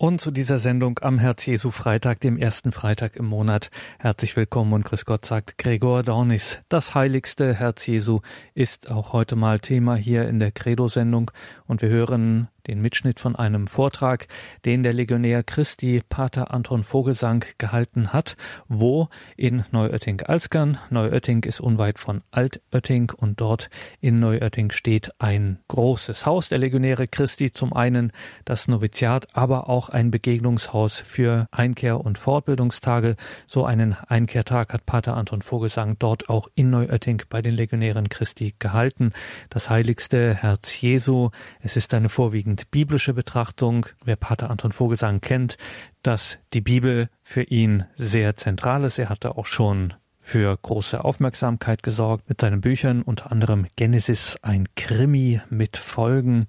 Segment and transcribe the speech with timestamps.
[0.00, 3.70] Und zu dieser Sendung am Herz Jesu Freitag, dem ersten Freitag im Monat.
[3.98, 6.58] Herzlich willkommen und grüß Gott sagt Gregor Dornis.
[6.70, 8.20] Das heiligste Herz Jesu
[8.54, 11.30] ist auch heute mal Thema hier in der Credo-Sendung
[11.66, 14.28] und wir hören den Mitschnitt von einem Vortrag,
[14.64, 18.36] den der Legionär Christi Pater Anton Vogelsang gehalten hat,
[18.68, 23.70] wo in Neuötting-Alskern, Neuötting ist unweit von Altötting und dort
[24.00, 28.12] in Neuötting steht ein großes Haus der Legionäre Christi, zum einen
[28.44, 33.16] das Noviziat, aber auch ein Begegnungshaus für Einkehr- und Fortbildungstage.
[33.46, 38.54] So einen Einkehrtag hat Pater Anton Vogelsang dort auch in Neuötting bei den Legionären Christi
[38.58, 39.12] gehalten.
[39.48, 41.30] Das heiligste Herz Jesu.
[41.60, 43.86] Es ist eine vorwiegend überwiegend biblische Betrachtung.
[44.04, 45.56] Wer Pater Anton Vogelsang kennt,
[46.02, 48.98] dass die Bibel für ihn sehr zentral ist.
[48.98, 54.68] Er hatte auch schon für große Aufmerksamkeit gesorgt mit seinen Büchern, unter anderem Genesis, ein
[54.76, 56.46] Krimi mit Folgen.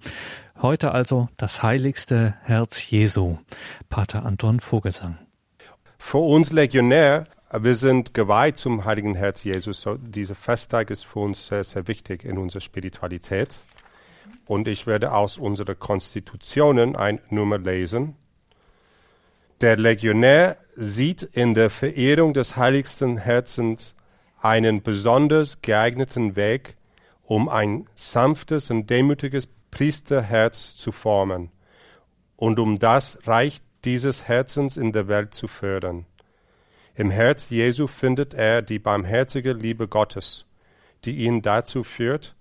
[0.61, 3.37] Heute also das heiligste Herz Jesu,
[3.89, 5.17] Pater Anton Vogelsang.
[5.97, 9.81] Für uns Legionär, wir sind geweiht zum heiligen Herz Jesus.
[9.81, 13.59] So, dieser Festtag ist für uns sehr, sehr wichtig in unserer Spiritualität.
[14.45, 18.15] Und ich werde aus unserer Konstitutionen ein Nummer lesen.
[19.61, 23.95] Der Legionär sieht in der Verehrung des heiligsten Herzens
[24.41, 26.75] einen besonders geeigneten Weg,
[27.23, 31.51] um ein sanftes und demütiges Priesterherz zu formen
[32.35, 36.05] und um das Reich dieses Herzens in der Welt zu fördern.
[36.95, 40.45] Im Herz Jesu findet er die barmherzige Liebe Gottes,
[41.05, 42.35] die ihn dazu führt,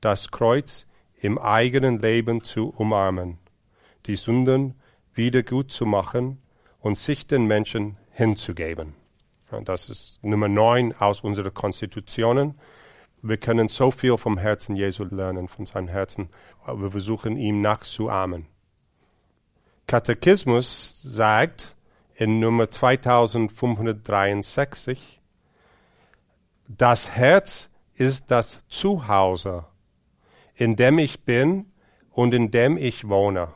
[0.00, 0.85] das Kreuz
[1.20, 3.38] im eigenen Leben zu umarmen,
[4.06, 4.74] die Sünden
[5.14, 6.42] wieder gut zu machen
[6.80, 8.92] und sich den Menschen hinzugeben.
[9.64, 12.58] Das ist Nummer neun aus unserer Konstitutionen.
[13.22, 16.28] Wir können so viel vom Herzen Jesu lernen, von seinem Herzen,
[16.64, 18.46] aber wir versuchen ihm nachzuahmen.
[19.86, 21.76] Katechismus sagt
[22.14, 25.20] in Nummer 2563,
[26.68, 29.64] das Herz ist das Zuhause
[30.56, 31.66] in dem ich bin
[32.10, 33.48] und in dem ich wohne.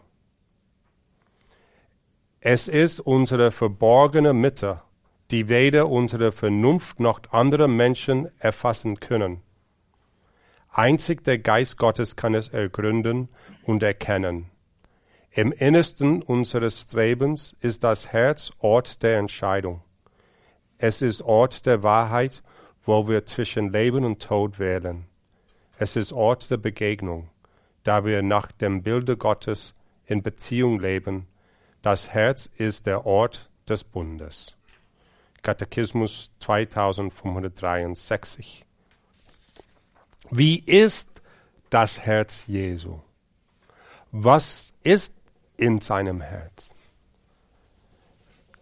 [2.41, 4.83] Es ist unsere verborgene Mitte,
[5.31, 9.43] die weder unsere Vernunft noch andere Menschen erfassen können.
[10.71, 13.29] Einzig der Geist Gottes kann es ergründen
[13.65, 14.47] und erkennen.
[15.33, 19.83] Im Innersten unseres Strebens ist das Herz Ort der Entscheidung.
[20.79, 22.43] Es ist Ort der Wahrheit,
[22.85, 25.10] wo wir zwischen Leben und Tod wählen.
[25.83, 27.31] Es ist Ort der Begegnung,
[27.85, 29.75] da wir nach dem Bilde Gottes
[30.05, 31.27] in Beziehung leben.
[31.81, 34.59] Das Herz ist der Ort des Bundes.
[35.41, 38.67] Katechismus 2563.
[40.31, 41.09] Wie ist
[41.71, 43.01] das Herz Jesu?
[44.13, 45.15] Was ist
[45.57, 46.75] in seinem Herz?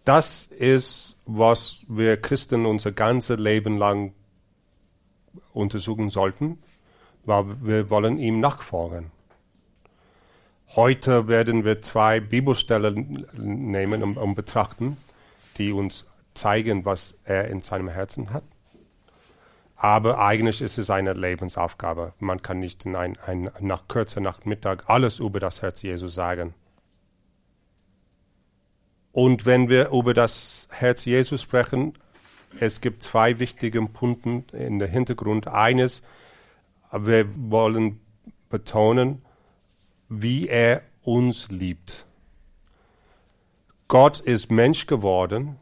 [0.04, 4.14] Das ist, was wir Christen unser ganzes Leben lang
[5.52, 6.62] untersuchen sollten
[7.28, 9.10] wir wollen ihm nachfolgen.
[10.74, 14.96] Heute werden wir zwei Bibelstellen nehmen und, und betrachten,
[15.56, 18.44] die uns zeigen, was er in seinem Herzen hat.
[19.76, 22.12] Aber eigentlich ist es eine Lebensaufgabe.
[22.18, 26.52] Man kann nicht in ein, ein, nach kürzer Nachmittag alles über das Herz Jesu sagen.
[29.12, 31.94] Und wenn wir über das Herz Jesu sprechen,
[32.60, 35.48] es gibt zwei wichtige Punkte in der Hintergrund.
[35.48, 36.02] Eines,
[36.92, 38.00] wir wollen
[38.48, 39.22] betonen,
[40.08, 42.06] wie er uns liebt.
[43.88, 45.56] Gott ist Mensch geworden,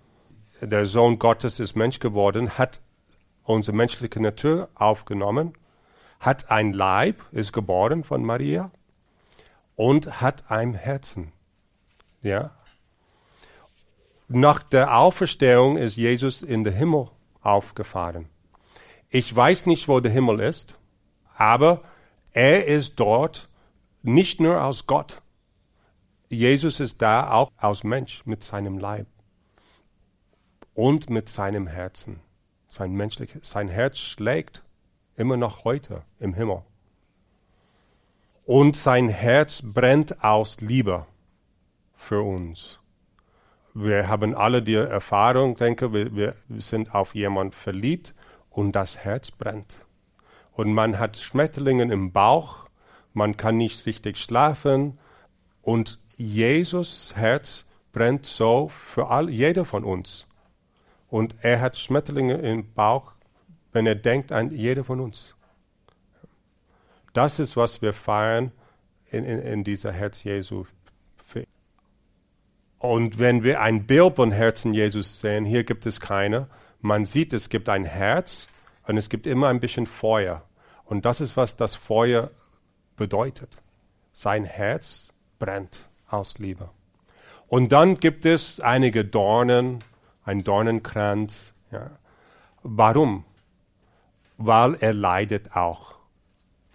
[0.61, 2.81] der Sohn Gottes ist Mensch geworden, hat
[3.45, 5.53] unsere menschliche Natur aufgenommen,
[6.19, 8.71] hat ein Leib, ist geboren von Maria
[9.77, 11.33] und hat ein Herzen.
[12.23, 12.51] Ja.
[14.29, 17.11] Nach der Auferstehung ist Jesus in den Himmel
[17.43, 18.29] aufgefahren.
[19.09, 20.77] Ich weiß nicht, wo der Himmel ist
[21.37, 21.83] aber
[22.33, 23.49] er ist dort
[24.03, 25.23] nicht nur als Gott.
[26.29, 29.07] Jesus ist da auch als Mensch mit seinem Leib
[30.75, 32.21] und mit seinem Herzen.
[32.69, 34.65] Sein, menschliches, sein Herz schlägt
[35.15, 36.63] immer noch heute im Himmel.
[38.45, 41.07] Und sein Herz brennt aus Liebe
[41.95, 42.81] für uns.
[43.73, 48.15] Wir haben alle die Erfahrung, denke, wir, wir sind auf jemanden verliebt
[48.51, 49.86] und das Herz brennt
[50.57, 52.67] und man hat Schmetterlinge im Bauch,
[53.13, 54.99] man kann nicht richtig schlafen
[55.61, 60.27] und Jesus Herz brennt so für all, jeder von uns.
[61.09, 63.13] Und er hat Schmetterlinge im Bauch,
[63.73, 65.37] wenn er denkt an jeder von uns.
[67.13, 68.51] Das ist, was wir feiern
[69.11, 70.65] in, in, in dieser Herz Jesu.
[72.79, 76.49] Und wenn wir ein Bild von Herzen Jesus sehen, hier gibt es keine.
[76.81, 78.49] Man sieht, es gibt ein Herz
[78.87, 80.43] und es gibt immer ein bisschen Feuer.
[80.85, 82.31] Und das ist, was das Feuer
[82.97, 83.63] bedeutet.
[84.13, 86.71] Sein Herz brennt aus Liebe.
[87.49, 89.81] Und dann gibt es einige Dornen,
[90.25, 91.55] ein Dornenkranz.
[91.71, 91.91] Ja.
[92.63, 93.25] Warum?
[94.39, 95.95] Weil er leidet auch.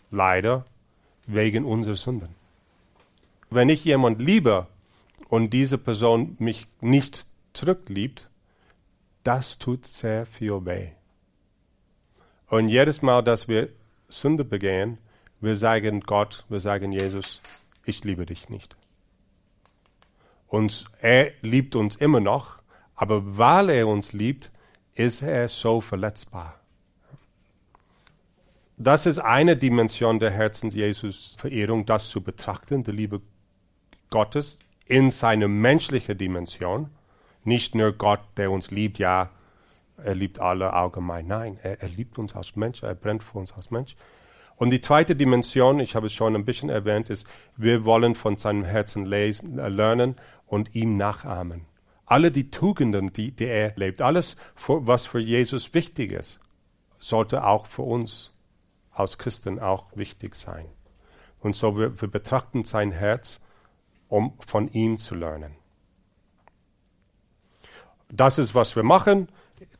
[0.09, 0.65] Leider
[1.27, 2.35] wegen unserer Sünden.
[3.49, 4.67] Wenn ich jemand liebe
[5.29, 8.29] und diese Person mich nicht zurückliebt,
[9.23, 10.89] das tut sehr viel weh.
[12.51, 13.69] Und jedes Mal, dass wir
[14.09, 14.97] Sünde begehen,
[15.39, 17.39] wir sagen Gott, wir sagen Jesus,
[17.85, 18.75] ich liebe dich nicht.
[20.49, 22.57] Und er liebt uns immer noch,
[22.93, 24.51] aber weil er uns liebt,
[24.95, 26.59] ist er so verletzbar.
[28.75, 33.21] Das ist eine Dimension der Herzens-Jesus-Verehrung, das zu betrachten, die Liebe
[34.09, 36.89] Gottes in seiner menschlichen Dimension.
[37.45, 39.29] Nicht nur Gott, der uns liebt, ja,
[40.03, 41.27] er liebt alle allgemein.
[41.27, 43.95] Nein, er, er liebt uns als Mensch, er brennt für uns als Mensch.
[44.61, 47.25] Und die zweite Dimension, ich habe es schon ein bisschen erwähnt, ist,
[47.57, 51.65] wir wollen von seinem Herzen lesen, äh, lernen und ihm nachahmen.
[52.05, 56.39] Alle die Tugenden, die, die er lebt, alles, für, was für Jesus wichtig ist,
[56.99, 58.33] sollte auch für uns
[58.91, 60.67] als Christen auch wichtig sein.
[61.39, 63.41] Und so wir, wir betrachten sein Herz,
[64.09, 65.55] um von ihm zu lernen.
[68.09, 69.29] Das ist, was wir machen.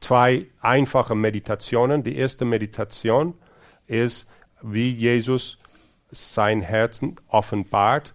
[0.02, 2.04] Zwei einfache Meditationen.
[2.04, 3.36] Die erste Meditation
[3.88, 4.30] ist,
[4.62, 5.60] wie Jesus
[6.12, 8.14] sein Herzen offenbart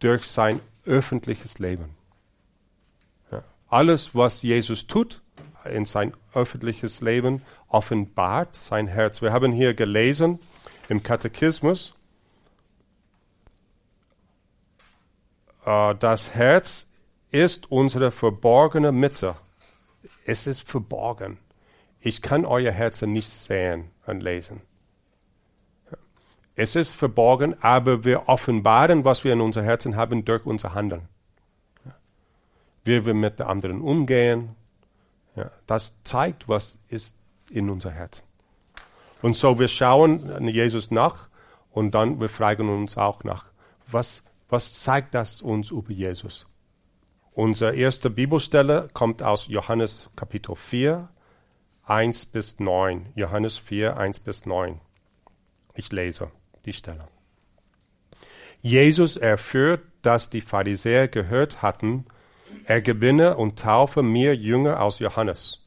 [0.00, 1.96] durch sein öffentliches Leben.
[3.30, 3.42] Ja.
[3.68, 5.22] Alles, was Jesus tut
[5.64, 9.22] in sein öffentliches Leben, offenbart sein Herz.
[9.22, 10.38] Wir haben hier gelesen
[10.88, 11.94] im Katechismus,
[15.64, 16.88] äh, das Herz
[17.30, 19.36] ist unsere verborgene Mitte.
[20.24, 21.38] Es ist verborgen.
[22.00, 24.62] Ich kann euer Herzen nicht sehen und lesen.
[26.54, 31.08] Es ist verborgen, aber wir offenbaren, was wir in unser Herzen haben, durch unser Handeln.
[32.84, 34.56] Wie wir mit den anderen umgehen,
[35.36, 37.18] ja, das zeigt, was ist
[37.50, 38.24] in unser Herzen.
[39.22, 41.28] Und so wir schauen Jesus nach
[41.70, 43.46] und dann wir fragen uns auch nach,
[43.86, 46.46] was, was zeigt das uns über Jesus?
[47.40, 51.08] Unsere erste Bibelstelle kommt aus Johannes Kapitel 4,
[51.86, 53.14] 1 bis 9.
[53.14, 54.78] Johannes 4, 1 bis 9.
[55.72, 56.30] Ich lese
[56.66, 57.08] die Stelle.
[58.60, 62.04] Jesus erführt, dass die Pharisäer gehört hatten,
[62.66, 65.66] er gewinne und taufe mehr Jünger als Johannes.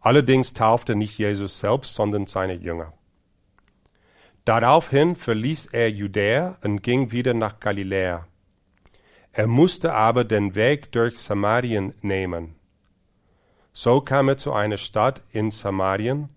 [0.00, 2.94] Allerdings taufte nicht Jesus selbst, sondern seine Jünger.
[4.46, 8.26] Daraufhin verließ er Judäa und ging wieder nach Galiläa.
[9.36, 12.54] Er musste aber den Weg durch Samarien nehmen.
[13.72, 16.28] So kam er zu einer Stadt in Samarien,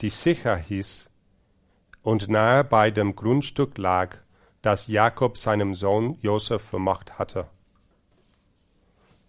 [0.00, 1.08] die Sicher hieß,
[2.02, 4.16] und nahe bei dem Grundstück lag,
[4.62, 7.46] das Jakob seinem Sohn Josef vermacht hatte.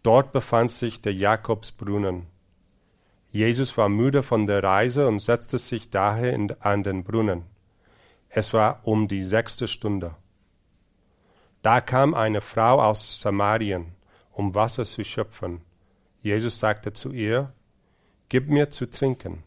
[0.02, 2.26] Dort befand sich der Jakobsbrunnen.
[3.32, 7.44] Jesus war müde von der Reise und setzte sich daher an den Brunnen.
[8.30, 10.16] Es war um die sechste Stunde.
[11.62, 13.94] Da kam eine Frau aus Samarien,
[14.32, 15.62] um Wasser zu schöpfen.
[16.22, 17.54] Jesus sagte zu ihr,
[18.30, 19.44] Gib mir zu trinken.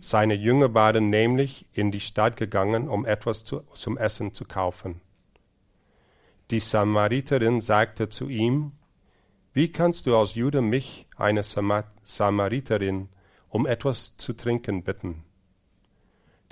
[0.00, 5.00] Seine Jünger waren nämlich in die Stadt gegangen, um etwas zu, zum Essen zu kaufen.
[6.50, 8.72] Die Samariterin sagte zu ihm,
[9.52, 13.08] Wie kannst du als Jude mich, eine Samariterin,
[13.48, 15.24] um etwas zu trinken bitten?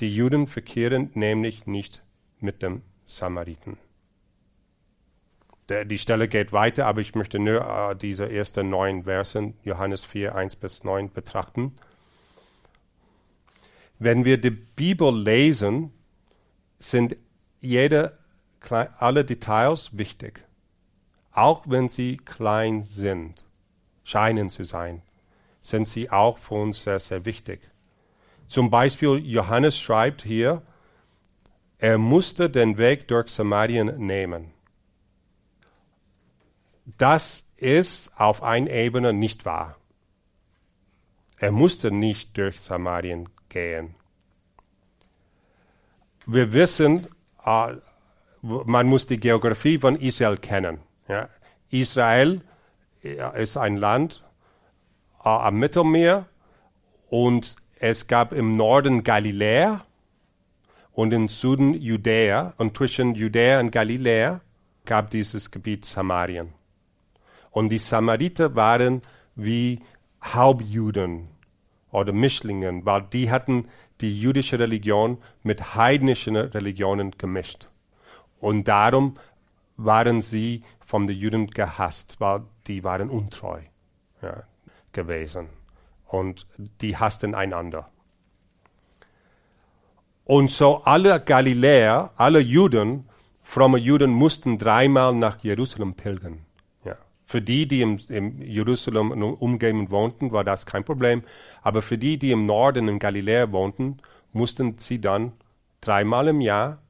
[0.00, 2.02] Die Juden verkehren nämlich nicht
[2.40, 3.76] mit dem Samariten.
[5.70, 10.34] Die Stelle geht weiter, aber ich möchte nur äh, diese ersten neun Versen, Johannes 4,
[10.34, 11.74] 1 bis 9, betrachten.
[13.98, 15.90] Wenn wir die Bibel lesen,
[16.78, 17.16] sind
[17.60, 18.18] jede,
[18.98, 20.44] alle Details wichtig,
[21.32, 23.44] auch wenn sie klein sind,
[24.04, 25.00] scheinen zu sein,
[25.62, 27.60] sind sie auch für uns sehr, sehr wichtig.
[28.46, 30.60] Zum Beispiel Johannes schreibt hier,
[31.78, 34.53] er musste den Weg durch Samarien nehmen.
[36.84, 39.76] Das ist auf einer Ebene nicht wahr.
[41.38, 43.94] Er musste nicht durch Samarien gehen.
[46.26, 47.08] Wir wissen,
[47.44, 47.72] uh,
[48.42, 50.78] man muss die Geografie von Israel kennen.
[51.08, 51.28] Ja.
[51.70, 52.40] Israel
[53.02, 54.22] äh, ist ein Land
[55.20, 56.26] uh, am Mittelmeer
[57.10, 59.84] und es gab im Norden Galiläa
[60.92, 64.40] und im Süden Judäa und zwischen Judäa und Galiläa
[64.86, 66.52] gab dieses Gebiet Samarien.
[67.54, 69.00] Und die Samariter waren
[69.36, 69.78] wie
[70.20, 71.28] Halbjuden
[71.92, 73.68] oder Mischlingen, weil die hatten
[74.00, 77.68] die jüdische Religion mit heidnischen Religionen gemischt.
[78.40, 79.18] Und darum
[79.76, 83.60] waren sie von den Juden gehasst, weil die waren untreu
[84.20, 84.42] ja,
[84.90, 85.46] gewesen.
[86.08, 86.48] Und
[86.80, 87.88] die hassten einander.
[90.24, 93.08] Und so alle Galiläer, alle Juden,
[93.44, 96.43] fromme Juden mussten dreimal nach Jerusalem pilgern.
[97.26, 101.22] Für die, die im, im Jerusalem umgeben wohnten, war das kein Problem.
[101.62, 103.98] Aber für die, die im Norden in Galiläa wohnten,
[104.32, 105.32] mussten sie dann
[105.80, 106.82] dreimal im Jahr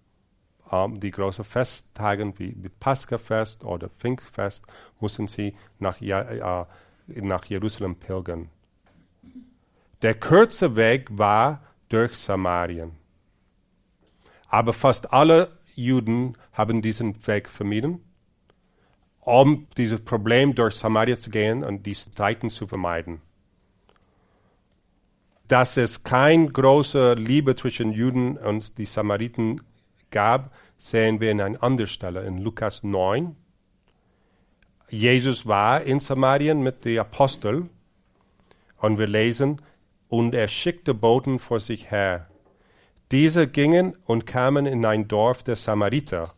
[0.72, 4.64] ähm, die großen Festtage wie, wie Paschafest oder Pfingstfest,
[5.00, 6.64] mussten sie nach, äh,
[7.06, 8.48] nach Jerusalem pilgern.
[10.02, 12.92] Der kurze Weg war durch Samarien.
[14.48, 18.00] Aber fast alle Juden haben diesen Weg vermieden,
[19.24, 23.20] um dieses Problem durch Samaria zu gehen und die Streiten zu vermeiden.
[25.48, 29.62] Dass es keine große Liebe zwischen Juden und die Samariten
[30.10, 33.36] gab, sehen wir in einer anderen Stelle, in Lukas 9.
[34.88, 37.70] Jesus war in Samarien mit den Aposteln
[38.78, 39.60] und wir lesen,
[40.08, 42.28] und er schickte Boten vor sich her.
[43.10, 46.32] Diese gingen und kamen in ein Dorf der Samariter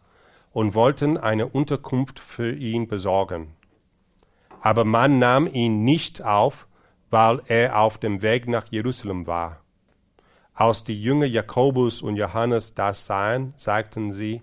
[0.57, 3.55] und wollten eine Unterkunft für ihn besorgen.
[4.63, 6.67] Aber man nahm ihn nicht auf,
[7.11, 9.61] weil er auf dem Weg nach Jerusalem war.
[10.55, 14.41] Als die Jünger Jakobus und Johannes das sahen, sagten sie,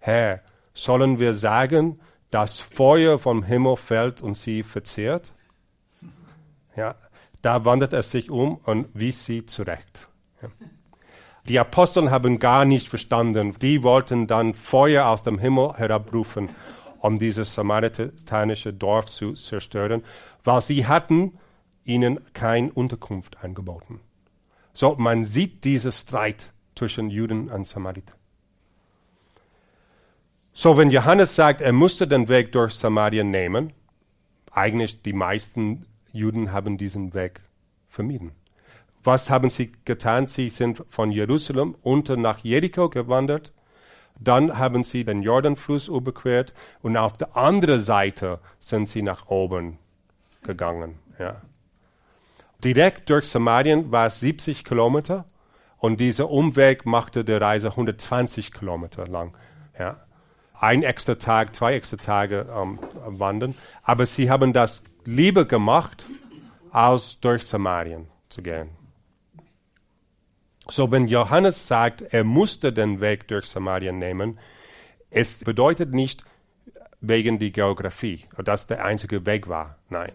[0.00, 0.40] Herr,
[0.74, 2.00] sollen wir sagen,
[2.32, 5.32] dass Feuer vom Himmel fällt und sie verzehrt?
[6.74, 6.96] Ja,
[7.42, 10.08] da wandert er sich um und wies sie zurecht.
[10.42, 10.48] Ja.
[11.48, 13.54] Die Apostel haben gar nicht verstanden.
[13.60, 16.48] Die wollten dann Feuer aus dem Himmel herabrufen,
[16.98, 20.02] um dieses samaritanische Dorf zu zerstören,
[20.42, 21.38] weil sie hatten
[21.84, 24.00] ihnen keine Unterkunft angeboten.
[24.72, 28.14] So, man sieht diesen Streit zwischen Juden und Samariter.
[30.52, 33.72] So, wenn Johannes sagt, er musste den Weg durch Samarien nehmen,
[34.50, 37.40] eigentlich die meisten Juden haben diesen Weg
[37.88, 38.32] vermieden.
[39.06, 40.26] Was haben sie getan?
[40.26, 43.52] Sie sind von Jerusalem unter nach Jericho gewandert.
[44.18, 49.78] Dann haben sie den Jordanfluss überquert und auf der anderen Seite sind sie nach oben
[50.42, 50.98] gegangen.
[51.20, 51.40] Ja.
[52.64, 55.24] Direkt durch Samarien war es 70 Kilometer
[55.78, 59.36] und dieser Umweg machte die Reise 120 Kilometer lang.
[59.78, 59.98] Ja.
[60.58, 63.54] Ein extra Tag, zwei extra Tage ähm, wandern.
[63.84, 66.08] Aber sie haben das lieber gemacht,
[66.72, 68.70] als durch Samarien zu gehen.
[70.68, 74.38] So, wenn Johannes sagt, er musste den Weg durch Samarien nehmen,
[75.10, 76.24] es bedeutet nicht
[77.00, 79.78] wegen der Geografie, dass der einzige Weg war.
[79.88, 80.12] Nein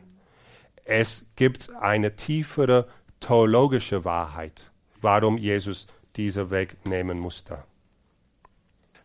[0.86, 2.88] es gibt eine tiefere
[3.20, 7.64] theologische Wahrheit, warum Jesus diesen Weg nehmen musste.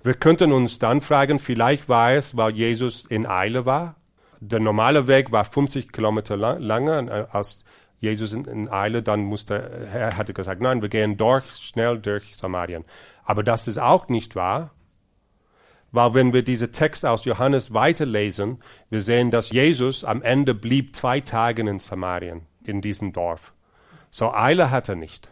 [0.02, 3.96] Wir könnten uns dann fragen, vielleicht war es, weil Jesus in Eile war.
[4.40, 7.64] Der normale Weg war 50 Kilometer lang, äh, als
[8.00, 9.54] Jesus in, Eile, dann musste,
[9.92, 12.84] er hatte gesagt, nein, wir gehen durch, schnell durch Samarien.
[13.24, 14.70] Aber das ist auch nicht wahr,
[15.92, 20.94] weil wenn wir diesen Text aus Johannes weiterlesen, wir sehen, dass Jesus am Ende blieb
[20.94, 23.54] zwei Tage in Samarien, in diesem Dorf.
[24.10, 25.30] So Eile hat er nicht.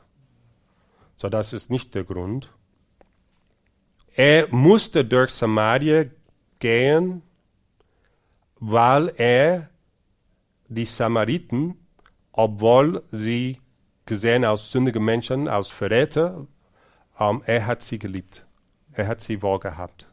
[1.16, 2.50] So das ist nicht der Grund.
[4.14, 6.06] Er musste durch Samaria
[6.60, 7.22] gehen,
[8.58, 9.68] weil er
[10.68, 11.76] die Samariten,
[12.36, 13.60] obwohl sie
[14.06, 16.46] gesehen als sündige Menschen, als Verräter,
[17.16, 18.44] um, er hat sie geliebt.
[18.92, 20.08] Er hat sie wohl gehabt.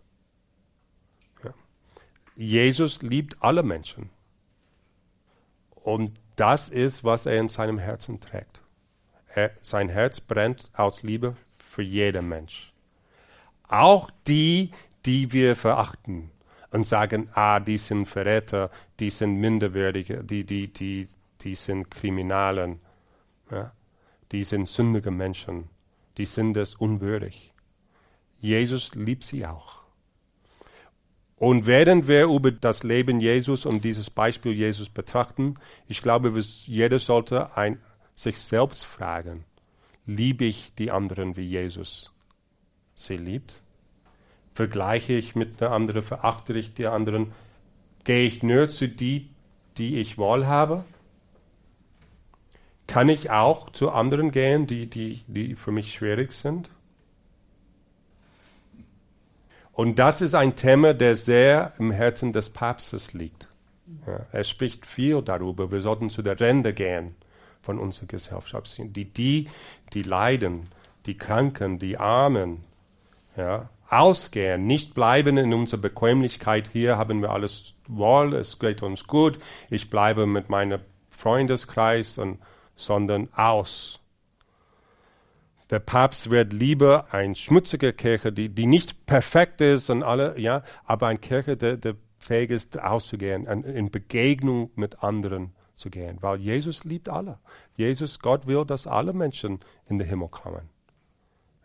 [2.35, 4.09] Jesus liebt alle Menschen.
[5.71, 8.61] Und das ist, was er in seinem Herzen trägt.
[9.33, 12.71] Er, sein Herz brennt aus Liebe für jeden Mensch.
[13.67, 14.71] Auch die,
[15.05, 16.31] die wir verachten
[16.69, 21.07] und sagen, ah, die sind Verräter, die sind Minderwertige, die, die, die,
[21.43, 22.79] die sind Kriminalen,
[23.49, 23.71] ja?
[24.31, 25.69] die sind sündige Menschen,
[26.17, 27.53] die sind es unwürdig.
[28.39, 29.81] Jesus liebt sie auch.
[31.41, 35.55] Und während wir über das Leben Jesus und dieses Beispiel Jesus betrachten,
[35.87, 36.31] ich glaube,
[36.65, 37.79] jeder sollte ein,
[38.15, 39.43] sich selbst fragen,
[40.05, 42.13] liebe ich die anderen wie Jesus
[42.93, 43.63] sie liebt?
[44.53, 47.31] Vergleiche ich mit der anderen, verachte ich die anderen?
[48.03, 49.29] Gehe ich nur zu die,
[49.77, 50.83] die ich wohl habe?
[52.91, 56.69] Kann ich auch zu anderen gehen, die, die, die für mich schwierig sind?
[59.71, 63.47] Und das ist ein Thema, der sehr im Herzen des Papstes liegt.
[64.05, 65.71] Ja, er spricht viel darüber.
[65.71, 67.15] Wir sollten zu der Rente gehen
[67.61, 68.77] von unserer Gesellschaft.
[68.77, 69.47] Die, die,
[69.93, 70.67] die leiden,
[71.05, 72.65] die Kranken, die Armen,
[73.37, 76.67] ja, ausgehen, nicht bleiben in unserer Bequemlichkeit.
[76.73, 79.39] Hier haben wir alles wohl, es geht uns gut.
[79.69, 82.39] Ich bleibe mit meinem Freundeskreis, und,
[82.85, 83.99] sondern aus.
[85.69, 90.63] Der Papst wird lieber eine schmutzige Kirche, die, die nicht perfekt ist und alle, ja,
[90.85, 96.39] aber eine Kirche, die, die fähig ist, auszugehen, in Begegnung mit anderen zu gehen, weil
[96.39, 97.39] Jesus liebt alle.
[97.75, 100.69] Jesus, Gott will, dass alle Menschen in den Himmel kommen.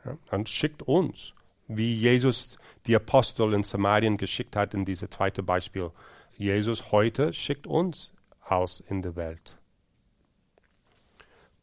[0.04, 1.35] Ja, und schickt uns,
[1.68, 5.90] wie Jesus die Apostel in Samarien geschickt hat in dieses zweite Beispiel.
[6.37, 9.58] Jesus heute schickt uns aus in die Welt.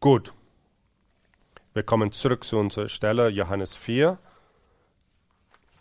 [0.04, 0.34] Gut.
[1.74, 4.18] Wir kommen zurück zu unserer Stelle, Johannes 4.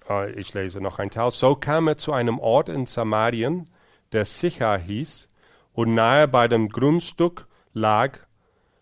[0.09, 1.33] Äh, ich lese noch ein Teil.
[1.33, 3.69] So kam er zu einem Ort in Samarien,
[4.13, 5.29] der Sicher hieß,
[5.73, 8.21] und nahe bei dem Grundstück lag,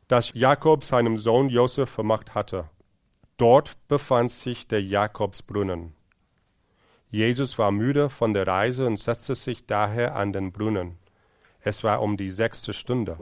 [0.08, 2.68] das Jakob seinem Sohn Josef vermacht hatte.
[3.38, 5.94] Dort befand sich der Jakobsbrunnen.
[7.10, 10.98] Jesus war müde von der Reise und setzte sich daher an den Brunnen.
[11.60, 13.16] Es war um die sechste Stunde.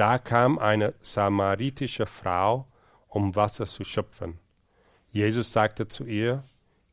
[0.00, 2.66] Da kam eine samaritische Frau,
[3.08, 4.38] um Wasser zu schöpfen.
[5.12, 6.42] Jesus sagte zu ihr,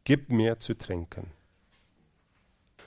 [0.03, 1.31] Gib mir zu trinken.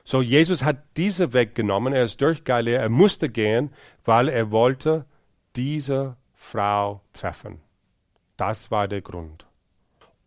[0.05, 3.73] So, Jesus hat diese Weg genommen, er ist durch Galiläa, er musste gehen,
[4.05, 5.07] weil er wollte
[5.57, 7.63] diese Frau treffen.
[8.37, 9.47] Das war der Grund.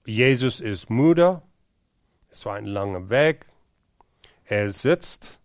[0.08, 1.44] Jesus ist müde,
[2.32, 3.46] es war ein langer Weg,
[4.46, 5.40] er sitzt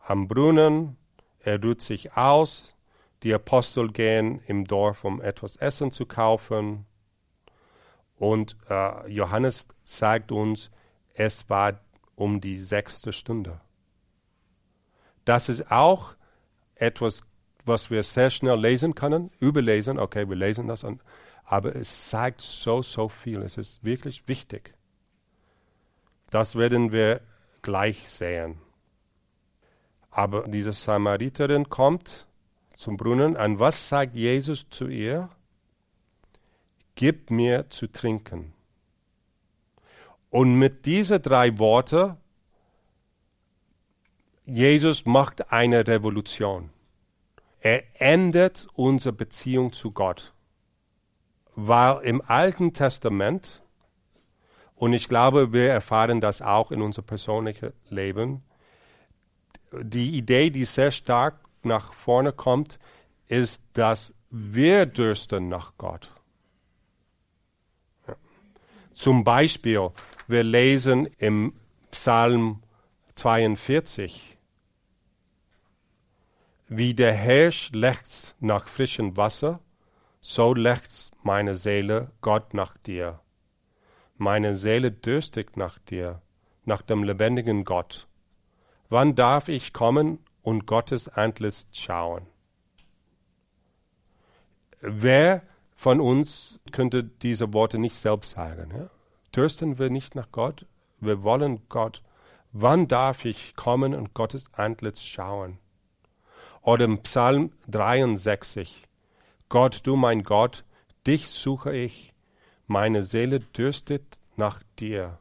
[0.00, 0.98] am Brunnen,
[1.38, 2.76] er ruht sich aus,
[3.22, 6.86] die Apostel gehen im Dorf, um etwas Essen zu kaufen.
[8.16, 10.70] Und äh, Johannes sagt uns,
[11.14, 11.80] es war
[12.14, 13.60] um die sechste Stunde.
[15.24, 16.14] Das ist auch
[16.74, 17.22] etwas,
[17.64, 19.98] was wir sehr schnell lesen können, überlesen.
[19.98, 21.00] Okay, wir lesen das, an,
[21.44, 23.42] aber es sagt so, so viel.
[23.42, 24.74] Es ist wirklich wichtig.
[26.30, 27.20] Das werden wir
[27.62, 28.58] gleich sehen.
[30.10, 32.26] Aber diese Samariterin kommt
[32.80, 33.36] zum Brunnen.
[33.36, 35.28] An was sagt Jesus zu ihr?
[36.94, 38.52] Gib mir zu trinken.
[40.30, 42.16] Und mit diesen drei Worten,
[44.46, 46.70] Jesus macht eine Revolution.
[47.60, 50.32] Er ändert unsere Beziehung zu Gott.
[51.54, 53.62] Weil im Alten Testament,
[54.76, 58.42] und ich glaube, wir erfahren das auch in unserem persönlichen Leben,
[59.72, 62.78] die Idee, die sehr stark nach vorne kommt,
[63.26, 66.10] ist, dass wir dürsten nach Gott.
[68.06, 68.16] Ja.
[68.94, 69.90] Zum Beispiel,
[70.26, 71.54] wir lesen im
[71.90, 72.62] Psalm
[73.14, 74.38] 42,
[76.68, 79.60] wie der Herr lechzt nach frischem Wasser,
[80.20, 83.20] so lechzt meine Seele Gott nach dir.
[84.16, 86.22] Meine Seele dürstet nach dir,
[86.64, 88.06] nach dem lebendigen Gott.
[88.88, 92.26] Wann darf ich kommen und Gottes Antlitz schauen.
[94.80, 95.42] Wer
[95.74, 98.72] von uns könnte diese Worte nicht selbst sagen?
[98.74, 98.90] Ja?
[99.34, 100.66] Dürsten wir nicht nach Gott?
[101.00, 102.02] Wir wollen Gott.
[102.52, 105.58] Wann darf ich kommen und Gottes Antlitz schauen?
[106.62, 108.88] Oder im Psalm 63.
[109.48, 110.64] Gott, du mein Gott,
[111.06, 112.12] dich suche ich.
[112.66, 115.18] Meine Seele dürstet nach dir.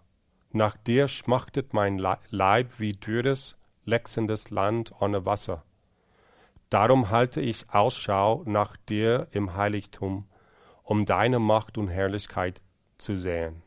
[0.51, 3.58] Nach dir schmachtet mein Leib wie dürres
[3.89, 5.63] lechzendes Land ohne Wasser.
[6.69, 10.27] Darum halte ich Ausschau nach dir im Heiligtum,
[10.83, 12.61] um deine Macht und Herrlichkeit
[12.97, 13.63] zu sehen.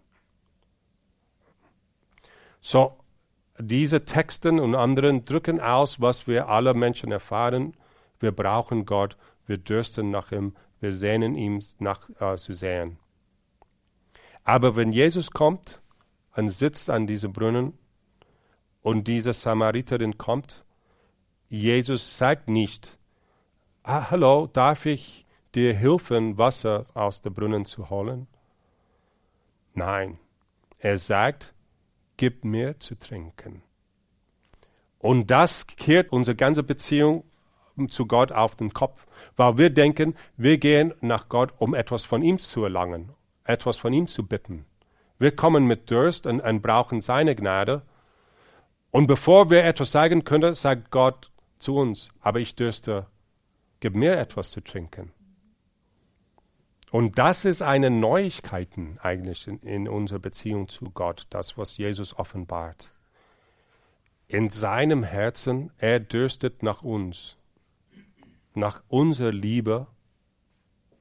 [2.61, 2.96] So,
[3.58, 7.76] diese Texten und anderen drücken aus, was wir alle Menschen erfahren.
[8.20, 12.98] Wir brauchen Gott, wir dürsten nach ihm, wir sehnen ihm nach äh, zu sehen.
[14.44, 15.82] Aber wenn Jesus kommt
[16.35, 17.78] und sitzt an diesem Brunnen,
[18.82, 20.64] und diese Samariterin kommt,
[21.48, 22.98] Jesus sagt nicht,
[23.82, 28.26] ah, hallo, darf ich dir helfen, Wasser aus dem Brunnen zu holen?
[29.74, 30.18] Nein,
[30.78, 31.54] er sagt,
[32.16, 33.62] gib mir zu trinken.
[34.98, 37.24] Und das kehrt unsere ganze Beziehung
[37.88, 42.22] zu Gott auf den Kopf, weil wir denken, wir gehen nach Gott, um etwas von
[42.22, 43.12] ihm zu erlangen,
[43.44, 44.64] etwas von ihm zu bitten.
[45.18, 47.82] Wir kommen mit Durst und, und brauchen seine Gnade
[48.92, 53.07] und bevor wir etwas sagen können, sagt Gott zu uns, aber ich dürste,
[53.81, 55.12] gib mir etwas zu trinken.
[56.90, 58.68] Und das ist eine Neuigkeit
[59.00, 62.92] eigentlich in, in unserer Beziehung zu Gott, das, was Jesus offenbart.
[64.28, 67.37] in seinem Herzen, er dürstet nach uns,
[68.55, 69.87] nach unserer Liebe,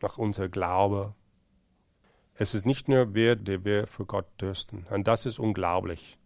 [0.01, 1.15] nach unser Glaube.
[2.35, 4.85] Es ist nicht nur wir, die wir für Gott dürsten.
[4.89, 6.17] Und das ist unglaublich.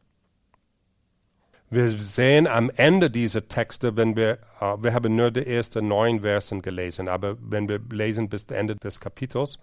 [1.76, 6.22] Wir sehen am Ende dieser Texte, wenn wir, uh, wir haben nur die ersten neun
[6.22, 9.60] Versen gelesen, aber wenn wir lesen bis zum Ende des Kapitels,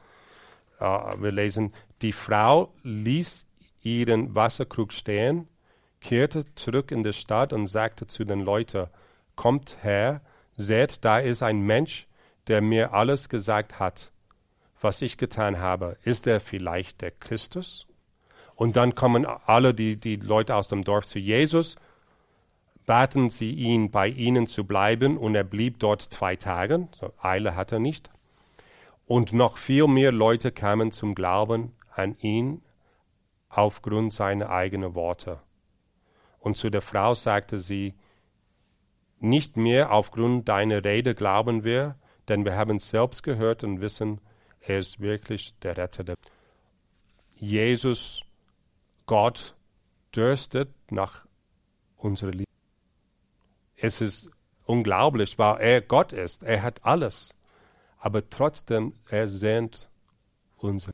[0.79, 1.73] uh, wir lesen,
[2.03, 3.47] die Frau ließ
[3.83, 5.49] ihren Wasserkrug stehen
[6.03, 8.89] kehrte zurück in die Stadt und sagte zu den Leuten,
[9.35, 10.21] Kommt her,
[10.59, 12.07] seht, da ist ein Mensch,
[12.47, 14.13] der mir alles gesagt hat,
[14.83, 15.97] was ich getan habe.
[16.03, 17.87] Ist er vielleicht der Christus?
[18.55, 21.77] Und dann kommen alle die, die Leute aus dem Dorf zu Jesus,
[22.87, 27.55] baten sie ihn, bei ihnen zu bleiben, und er blieb dort zwei Tage, so Eile
[27.55, 28.11] hat er nicht.
[29.07, 32.63] Und noch viel mehr Leute kamen zum Glauben an ihn
[33.49, 35.41] aufgrund seiner eigenen Worte.
[36.39, 37.95] Und zu der Frau sagte sie,
[39.21, 41.97] nicht mehr aufgrund deiner Rede glauben wir,
[42.29, 44.21] denn wir haben selbst gehört und wissen,
[44.61, 46.05] er ist wirklich der Retter.
[46.05, 46.17] Der
[47.37, 48.25] Jesus,
[49.07, 49.55] Gott,
[50.15, 51.25] dürstet nach
[51.97, 52.52] unserer Liebe.
[53.83, 54.31] Es ist
[54.65, 56.45] unglaublich, weil er Gott ist.
[56.45, 57.35] Er hat alles.
[57.99, 59.91] Aber trotzdem, er sehnt
[60.57, 60.93] unsere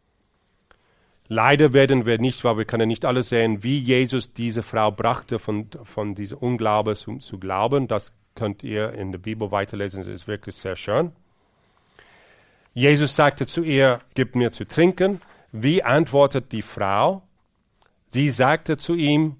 [1.30, 5.38] Leider werden wir nicht, weil wir können nicht alles sehen, wie Jesus diese Frau brachte
[5.38, 7.86] von, von diesem Unglaube zu, zu Glauben.
[7.86, 11.12] Das könnt ihr in der Bibel weiterlesen, es ist wirklich sehr schön.
[12.72, 15.20] Jesus sagte zu ihr, gib mir zu trinken.
[15.52, 17.20] Wie antwortet die Frau?
[18.06, 19.36] Sie sagte zu ihm,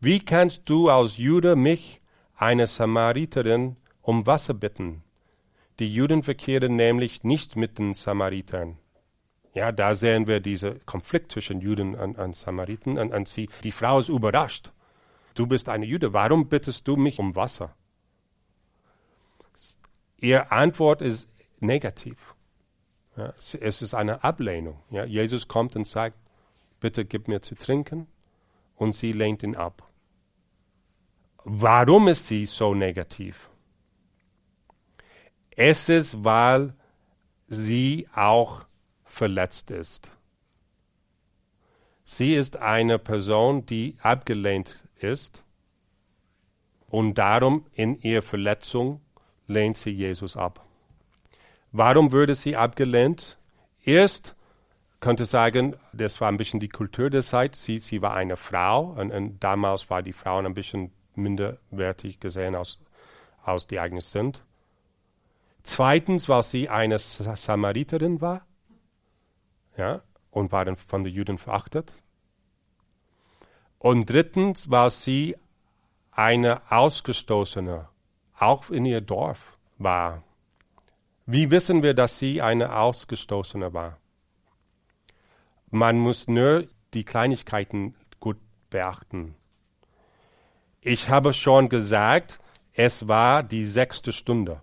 [0.00, 2.01] wie kannst du als Jude mich,
[2.42, 5.04] eine Samariterin, um Wasser bitten?
[5.78, 8.78] Die Juden verkehren nämlich nicht mit den Samaritern.
[9.54, 12.98] Ja, da sehen wir diesen Konflikt zwischen Juden und, und Samariten.
[12.98, 14.72] Und, und sie, die Frau ist überrascht.
[15.34, 17.74] Du bist eine Jude, warum bittest du mich um Wasser?
[20.18, 21.28] Ihre Antwort ist
[21.60, 22.34] negativ.
[23.16, 24.80] Ja, es ist eine Ablehnung.
[24.90, 26.16] Ja, Jesus kommt und sagt,
[26.80, 28.08] bitte gib mir zu trinken.
[28.74, 29.91] Und sie lehnt ihn ab.
[31.44, 33.50] Warum ist sie so negativ?
[35.50, 36.74] Es ist, weil
[37.46, 38.64] sie auch
[39.04, 40.10] verletzt ist.
[42.04, 45.42] Sie ist eine Person, die abgelehnt ist
[46.88, 49.00] und darum in ihrer Verletzung
[49.46, 50.64] lehnt sie Jesus ab.
[51.72, 53.38] Warum würde sie abgelehnt?
[53.84, 54.36] Erst
[55.00, 57.56] könnte sagen, das war ein bisschen die Kultur der Zeit.
[57.56, 62.54] Sie, sie war eine Frau und, und damals war die Frauen ein bisschen minderwertig gesehen,
[62.54, 62.78] als,
[63.44, 64.42] als die eigentlich sind.
[65.62, 68.46] Zweitens, weil sie eine Samariterin war
[69.76, 71.94] ja, und waren von den Juden verachtet.
[73.78, 75.36] Und drittens war sie
[76.10, 77.88] eine Ausgestoßene,
[78.38, 80.22] auch in ihr Dorf war.
[81.26, 83.98] Wie wissen wir, dass sie eine Ausgestoßene war?
[85.70, 88.38] Man muss nur die Kleinigkeiten gut
[88.70, 89.34] beachten.
[90.84, 92.40] Ich habe schon gesagt,
[92.72, 94.60] es war die sechste Stunde.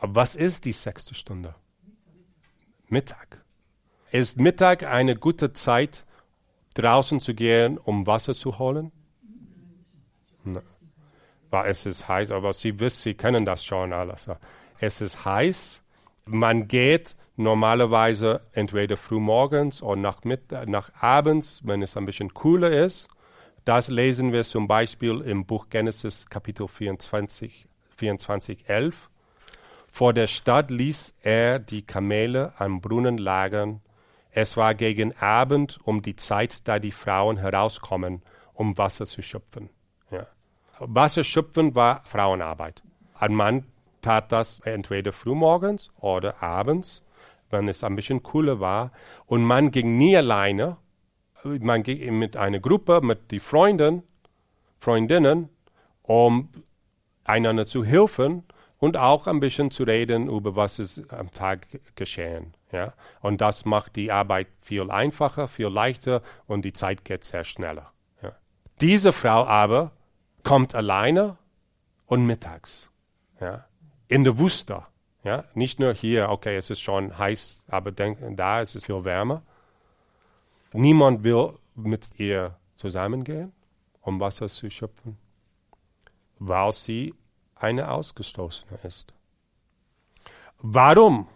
[0.00, 1.54] Was ist die sechste Stunde?
[2.88, 3.44] Mittag.
[4.10, 6.04] Ist Mittag eine gute Zeit,
[6.74, 8.90] draußen zu gehen, um Wasser zu holen?
[10.42, 10.64] Nein.
[11.50, 14.28] Weil es ist heiß, aber Sie wissen, Sie kennen das schon alles.
[14.80, 15.80] Es ist heiß.
[16.26, 22.72] Man geht normalerweise entweder frühmorgens oder nach, Mittag, nach abends, wenn es ein bisschen cooler
[22.72, 23.08] ist.
[23.64, 29.08] Das lesen wir zum Beispiel im Buch Genesis Kapitel 24, 24 11.
[29.90, 33.80] Vor der Stadt ließ er die Kamele am Brunnen lagern.
[34.32, 38.20] Es war gegen Abend um die Zeit, da die Frauen herauskommen,
[38.52, 39.70] um Wasser zu schöpfen.
[40.10, 40.26] Ja.
[40.80, 42.82] Wasser schöpfen war Frauenarbeit.
[43.14, 43.64] Ein Mann
[44.02, 47.02] tat das entweder frühmorgens oder abends,
[47.48, 48.92] wenn es ein bisschen cooler war.
[49.24, 50.76] Und man ging nie alleine.
[51.44, 54.02] Man ging mit einer Gruppe, mit den Freunden,
[54.78, 55.48] Freundinnen,
[56.02, 56.48] um
[57.24, 58.44] einander zu helfen
[58.78, 62.54] und auch ein bisschen zu reden über was ist am Tag geschehen.
[62.70, 62.92] Ja?
[63.20, 67.92] Und das macht die Arbeit viel einfacher, viel leichter und die Zeit geht sehr schneller.
[68.22, 68.32] Ja?
[68.80, 69.92] Diese Frau aber
[70.42, 71.38] kommt alleine
[72.06, 72.90] und mittags.
[73.40, 73.64] Ja?
[74.08, 74.82] In der Wüste.
[75.22, 75.44] Ja?
[75.54, 79.42] Nicht nur hier, okay, es ist schon heiß, aber denk, da ist es viel wärmer.
[80.76, 83.52] Niemand will mit ihr zusammengehen,
[84.00, 85.16] um Wasser zu schöpfen,
[86.40, 87.14] weil sie
[87.54, 89.14] eine Ausgestoßene ist.
[90.58, 91.28] Warum?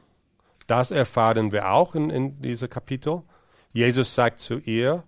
[0.67, 3.23] Das erfahren wir auch in, in diesem Kapitel.
[3.73, 5.05] Jesus sagt zu ihr,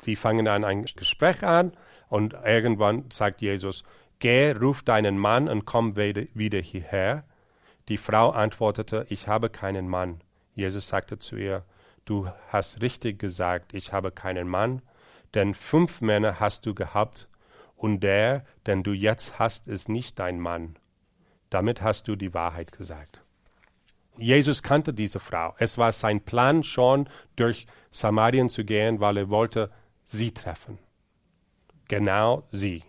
[0.00, 1.72] sie fangen an ein Gespräch an
[2.08, 3.82] Und irgendwann sagt Jesus,
[4.20, 7.24] Geh, ruf deinen Mann und komm wieder hierher.
[7.88, 10.20] Die Frau antwortete, ich habe keinen Mann.
[10.54, 11.64] Jesus sagte zu ihr,
[12.04, 14.82] du hast richtig gesagt, ich habe keinen Mann,
[15.34, 17.28] denn fünf Männer hast du gehabt,
[17.82, 20.76] und der, den du jetzt hast, ist nicht dein Mann.
[21.50, 23.24] Damit hast du die Wahrheit gesagt.
[24.16, 25.56] Jesus kannte diese Frau.
[25.58, 29.68] Es war sein Plan schon, durch Samarien zu gehen, weil er wollte
[30.04, 30.78] sie treffen.
[31.88, 32.84] Genau sie.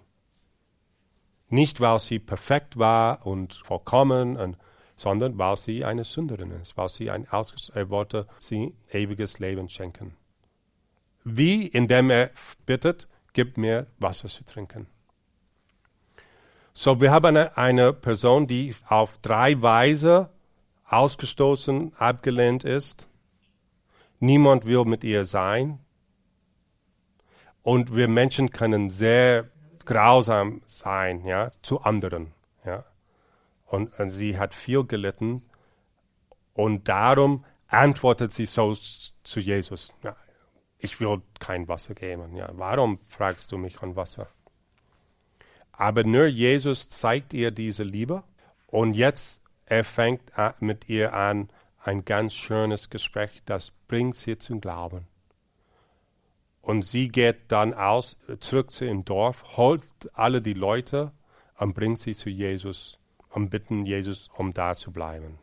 [1.49, 4.57] Nicht, weil sie perfekt war und vollkommen, und,
[5.03, 9.67] sondern weil sie eine Sünderin ist, weil sie ein Aus er wollte sie ewiges Leben
[9.67, 10.15] schenken.
[11.25, 11.67] Wie?
[11.67, 12.31] Indem er
[12.65, 14.87] bittet, gib mir Wasser zu trinken.
[16.73, 20.29] So, wir haben eine, eine Person, die auf drei Weise
[20.87, 23.07] ausgestoßen, abgelehnt ist.
[24.19, 25.79] Niemand will mit ihr sein.
[27.61, 29.49] Und wir Menschen können sehr
[29.85, 32.31] grausam sein, ja, zu anderen,
[32.65, 32.85] ja.
[33.73, 35.41] Und, und sie hat viel gelitten
[36.53, 39.91] und darum antwortet sie so zu Jesus.
[40.03, 40.15] Ja,
[40.77, 42.35] ich will kein Wasser geben.
[42.35, 44.27] Ja, warum fragst du mich an Wasser?
[45.71, 48.21] Aber nur Jesus zeigt ihr diese Liebe
[48.67, 50.21] und jetzt er fängt
[50.59, 55.07] mit ihr an ein ganz schönes Gespräch, das bringt sie zum Glauben.
[56.61, 59.83] Und sie geht dann aus, zurück zu im Dorf, holt
[60.13, 61.11] alle die Leute
[61.57, 62.99] und bringt sie zu Jesus
[63.33, 65.37] und bitten Jesus, um da zu bleiben.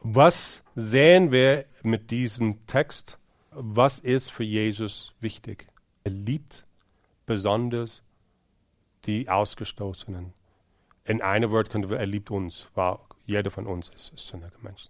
[0.00, 3.18] Was sehen wir mit diesem Text?
[3.50, 5.66] Was ist für Jesus wichtig?
[6.04, 6.66] Er liebt
[7.26, 8.02] besonders
[9.04, 10.32] die Ausgestoßenen.
[11.04, 14.88] In einem Wort können wir, er liebt uns, weil jeder von uns ist sündiger Mensch.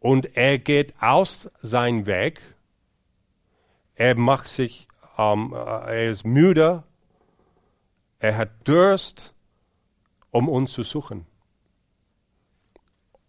[0.00, 2.40] Und er geht aus seinem Weg.
[3.94, 6.84] Er macht sich, ähm, er ist müde.
[8.20, 9.34] Er hat Durst,
[10.30, 11.26] um uns zu suchen.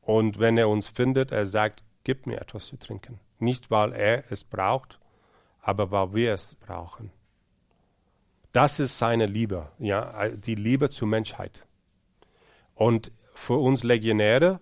[0.02, 3.20] Und wenn er uns findet, er sagt, gib mir etwas zu trinken.
[3.40, 5.00] Nicht, weil er es braucht,
[5.62, 7.12] aber weil wir es brauchen.
[8.52, 11.66] Das ist seine Liebe, ja, die Liebe zur Menschheit.
[12.76, 14.60] Und für uns Legionäre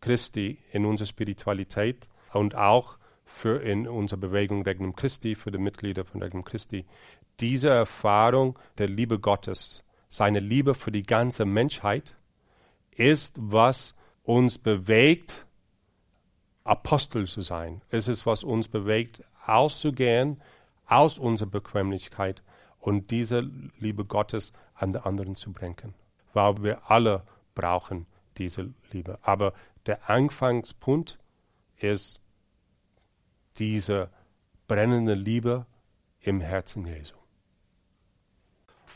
[0.00, 6.04] Christi in unserer Spiritualität und auch für in unserer Bewegung Regnum Christi, für die Mitglieder
[6.04, 6.86] von Regnum Christi,
[7.40, 12.16] diese Erfahrung der Liebe Gottes, seine Liebe für die ganze Menschheit,
[12.90, 15.46] ist, was uns bewegt,
[16.64, 17.82] Apostel zu sein.
[17.90, 20.40] Es ist, was uns bewegt, auszugehen
[20.86, 22.42] aus unserer Bequemlichkeit
[22.78, 23.40] und diese
[23.78, 25.94] Liebe Gottes an die anderen zu bringen.
[26.32, 28.06] Weil wir alle brauchen
[28.38, 29.18] diese Liebe.
[29.22, 29.52] Aber
[29.86, 31.18] der Anfangspunkt
[31.76, 32.20] ist
[33.58, 34.10] diese
[34.66, 35.66] brennende Liebe
[36.20, 37.14] im Herzen Jesu.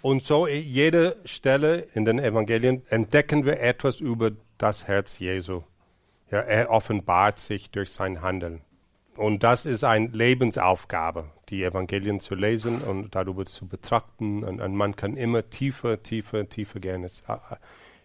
[0.03, 5.63] Und so jede Stelle in den Evangelien entdecken wir etwas über das Herz Jesu.
[6.31, 8.61] Ja, er offenbart sich durch sein Handeln.
[9.17, 14.45] Und das ist eine Lebensaufgabe, die Evangelien zu lesen und darüber zu betrachten.
[14.45, 17.03] Und, und man kann immer tiefer, tiefer, tiefer gehen.
[17.03, 17.37] Es, äh,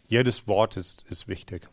[0.07, 1.69] jedes Wort ist, ist wichtig.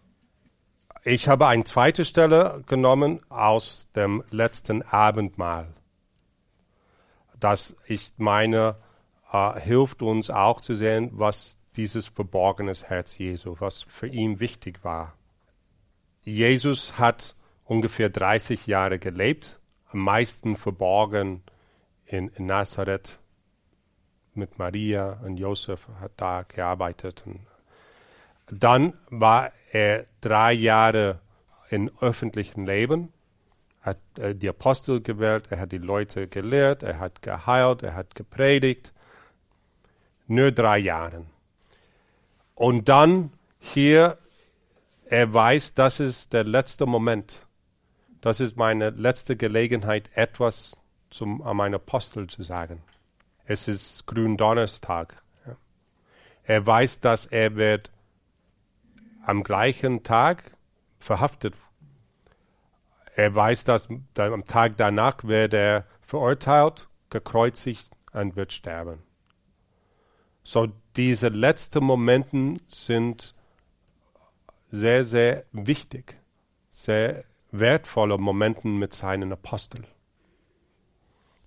[1.05, 5.73] Ich habe eine zweite Stelle genommen aus dem letzten Abendmahl.
[7.39, 8.77] Das ich meine,
[9.33, 14.85] äh, hilft uns auch zu sehen, was dieses verborgenes Herz Jesu, was für ihn wichtig
[14.85, 15.15] war.
[16.23, 19.61] Jesus hat ungefähr 30 Jahre gelebt,
[19.93, 21.43] am meisten verborgen
[22.07, 23.21] in, in Nazareth
[24.35, 27.25] mit Maria und Josef hat da gearbeitet.
[27.27, 27.41] Und
[28.51, 31.21] dann war er drei Jahre
[31.71, 33.13] im öffentlichen Leben,
[33.81, 38.15] hat äh, die Apostel gewählt, er hat die Leute gelehrt, er hat geheilt, er hat
[38.15, 38.93] gepredigt.
[40.31, 41.27] Nur drei Jahre.
[42.55, 44.17] Und dann hier,
[45.05, 47.47] er weiß, das ist der letzte Moment
[48.21, 50.77] das ist meine letzte Gelegenheit, etwas
[51.09, 52.83] zum, an meinen Apostel zu sagen.
[53.47, 55.23] Es ist Gründonnerstag.
[56.45, 57.91] Er weiß, dass er wird
[59.25, 60.57] am gleichen Tag
[60.99, 61.55] verhaftet.
[63.17, 69.03] Er weiß, dass am Tag danach wird er verurteilt, gekreuzigt und wird sterben.
[70.53, 73.37] So diese letzten Momente sind
[74.69, 76.17] sehr, sehr wichtig,
[76.71, 79.87] sehr wertvolle Momenten mit seinen Aposteln.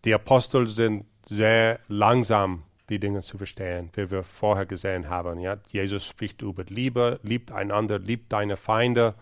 [0.05, 5.37] Die Apostel sind sehr langsam, die Dinge zu verstehen, wie wir vorher gesehen haben.
[5.41, 5.57] Ja?
[5.67, 9.15] Jesus spricht über Liebe, liebt einander, liebt deine Feinde.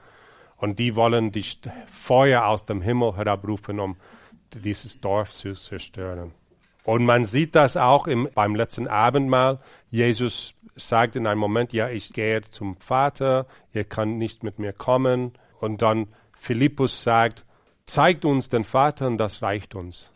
[0.58, 1.46] Und die wollen die
[1.88, 3.98] Feuer aus dem Himmel herabrufen, um
[4.54, 6.36] dieses Dorf zu zerstören.
[6.84, 9.60] Und man sieht das auch im, beim letzten Abendmahl.
[9.90, 14.74] Jesus sagt in einem Moment, ja, ich gehe zum Vater, ihr könnt nicht mit mir
[14.74, 15.34] kommen.
[15.60, 17.46] Und dann Philippus sagt,
[17.86, 20.12] zeigt uns den Vater und das reicht uns.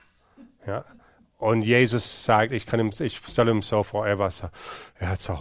[0.66, 0.86] Ja.
[1.38, 4.50] Und Jesus sagt, ich kann ihm, ich stelle ihm so vor, er war so,
[4.98, 5.40] er hat so,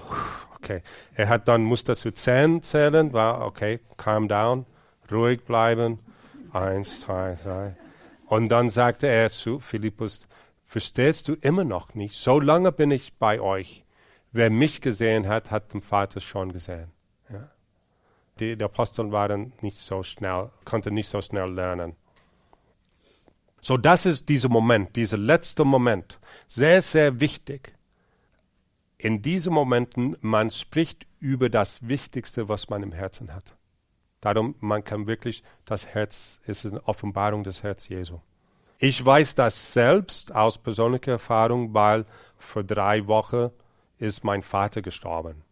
[0.57, 0.83] okay.
[1.15, 4.67] Er hat dann, musste zu zehn zählen, war, okay, calm down,
[5.11, 6.01] ruhig bleiben.
[6.53, 7.77] Eins, zwei, drei.
[8.27, 10.27] Und dann sagte er zu Philippus,
[10.75, 12.17] verstehst du immer noch nicht?
[12.17, 13.85] So lange bin ich bei euch.
[14.33, 16.91] Wer mich gesehen hat, hat den Vater schon gesehen.
[17.31, 17.49] Ja.
[18.41, 21.95] Die, die Apostel waren nicht so schnell, konnten nicht so schnell lernen.
[23.61, 26.19] So, das ist dieser Moment, dieser letzte Moment.
[26.49, 27.77] Sehr, sehr wichtig.
[28.99, 33.55] In diesen Momenten, man spricht über das Wichtigste, was man im Herzen hat.
[34.21, 38.19] Darum, man kann wirklich, das Herz ist eine Offenbarung des Herz Jesu.
[38.79, 42.05] Ich weiß das selbst aus persönlicher Erfahrung, weil
[42.39, 43.51] vor drei Wochen
[43.99, 45.43] ist mein Vater gestorben.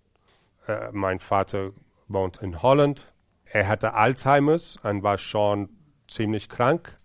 [0.67, 1.71] Äh, mein Vater
[2.09, 3.13] wohnt in Holland.
[3.45, 5.69] Er hatte Alzheimer's und war schon
[6.09, 6.99] ziemlich krank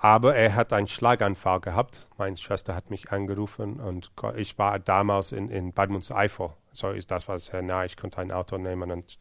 [0.00, 2.08] aber er hat einen Schlaganfall gehabt.
[2.16, 6.50] Meine Schwester hat mich angerufen und ich war damals in, in Bad Münstereifel.
[6.72, 7.84] So ist das war sehr nah.
[7.84, 9.18] Ich konnte ein Auto nehmen und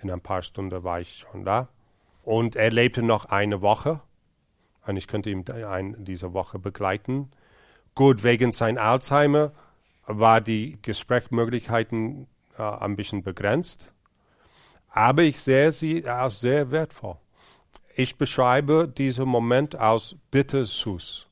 [0.00, 1.68] in ein paar Stunden war ich schon da.
[2.22, 4.00] Und er lebte noch eine Woche
[4.86, 7.30] und ich könnte ihn ein, diese Woche begleiten.
[7.94, 9.52] Gut, wegen sein Alzheimer
[10.06, 12.26] war die Gesprächsmöglichkeiten
[12.58, 13.92] äh, ein bisschen begrenzt,
[14.90, 17.16] aber ich sehe sie als sehr wertvoll
[17.94, 21.26] ich beschreibe diesen Moment aus bittersüß.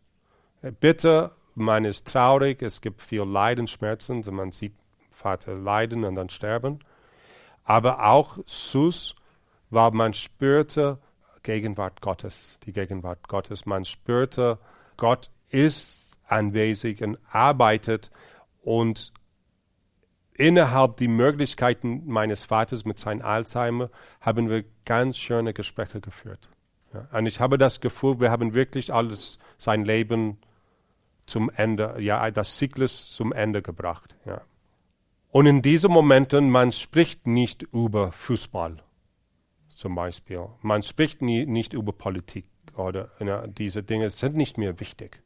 [0.81, 4.75] Bitter, man ist traurig, es gibt viel Leiden, Schmerzen, man sieht
[5.11, 6.79] Vater leiden und dann sterben.
[7.65, 9.17] Aber auch süß,
[9.71, 10.99] weil man spürte
[11.43, 13.67] Gegenwart Gottes, die Gegenwart Gottes.
[13.67, 14.59] Man spürte,
[14.97, 18.11] Gott ist anwesend und arbeitet
[18.63, 19.13] und
[20.35, 26.49] innerhalb die Möglichkeiten meines Vaters mit seinem Alzheimer haben wir ganz schöne Gespräche geführt.
[26.93, 30.39] Ja, und ich habe das Gefühl, wir haben wirklich alles, sein Leben
[31.27, 34.17] zum Ende, ja, das Zyklus zum Ende gebracht.
[34.25, 34.43] Ja.
[35.31, 38.83] Und in diesen Momenten, man spricht nicht über Fußball
[39.83, 40.47] zum Beispiel.
[40.61, 45.21] Man spricht nie, nicht über Politik oder ja, diese Dinge sind nicht mehr wichtig.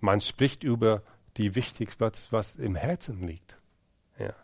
[0.00, 1.02] Man spricht über
[1.38, 3.56] die Wichtigste, was, was im Herzen liegt.
[4.18, 4.34] Ja.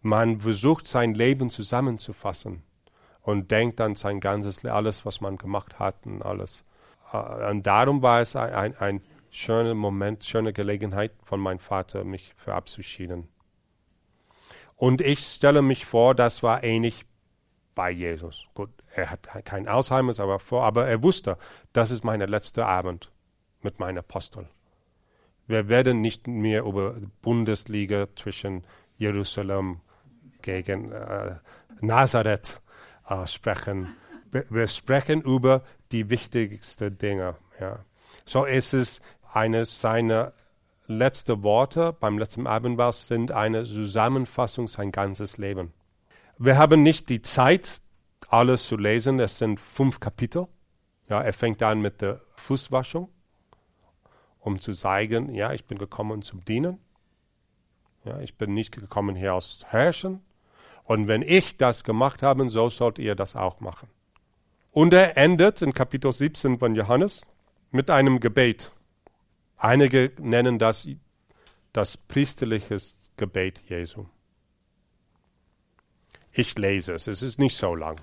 [0.00, 2.62] Man versucht sein Leben zusammenzufassen
[3.22, 6.64] und denkt an sein ganzes, alles, was man gemacht hat und alles.
[7.12, 12.04] Äh, und darum war es ein, ein, ein schöner Moment, schöne Gelegenheit von meinem Vater,
[12.04, 13.26] mich verabzuschieden.
[14.76, 17.07] Und ich stelle mich vor, das war ähnlich
[17.78, 18.44] bei Jesus.
[18.54, 21.38] Gut, er hat kein Alzheimer, aber, vor, aber er wusste,
[21.72, 23.12] das ist mein letzter Abend
[23.62, 24.48] mit meinem Apostel.
[25.46, 28.64] Wir werden nicht mehr über Bundesliga zwischen
[28.96, 29.78] Jerusalem
[30.42, 31.36] gegen äh,
[31.80, 32.60] Nazareth
[33.08, 33.94] äh, sprechen.
[34.32, 35.62] Wir sprechen über
[35.92, 37.36] die wichtigsten Dinge.
[37.60, 37.84] Ja.
[38.24, 39.00] So ist es
[39.32, 40.32] eines seiner
[40.88, 45.72] letzten Worte beim letzten Abendmahl sind eine Zusammenfassung sein ganzes Leben.
[46.38, 47.82] Wir haben nicht die Zeit,
[48.28, 49.18] alles zu lesen.
[49.18, 50.46] Es sind fünf Kapitel.
[51.08, 53.08] Ja, er fängt an mit der Fußwaschung,
[54.40, 56.78] um zu zeigen, ja, ich bin gekommen zum Dienen.
[58.04, 60.22] Ja, ich bin nicht gekommen hier aus Herrschen,
[60.88, 63.90] und wenn ich das gemacht habe, so sollt ihr das auch machen.
[64.70, 67.26] Und er endet in Kapitel 17 von Johannes
[67.70, 68.72] mit einem Gebet.
[69.58, 70.88] Einige nennen das
[71.74, 72.78] das priesterliche
[73.18, 74.06] Gebet Jesu.
[76.38, 78.00] Ich lese es, es ist nicht so lang.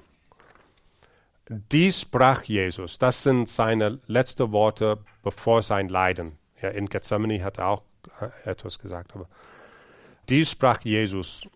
[1.47, 6.37] Dies sprach Jesus, das sind seine letzten Worte bevor sein Leiden.
[6.61, 7.83] Ja, in Gethsemane hat er auch
[8.19, 9.15] äh, etwas gesagt.
[9.15, 9.29] Aber
[10.27, 11.47] dies sprach Jesus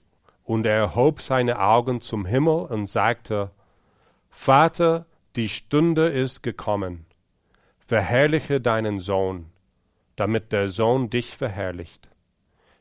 [0.46, 3.52] und er erhob seine Augen zum Himmel und sagte,
[4.30, 7.08] Vater, die Stunde ist gekommen,
[7.88, 9.48] verherrliche deinen Sohn,
[10.16, 12.10] damit der Sohn dich verherrlicht.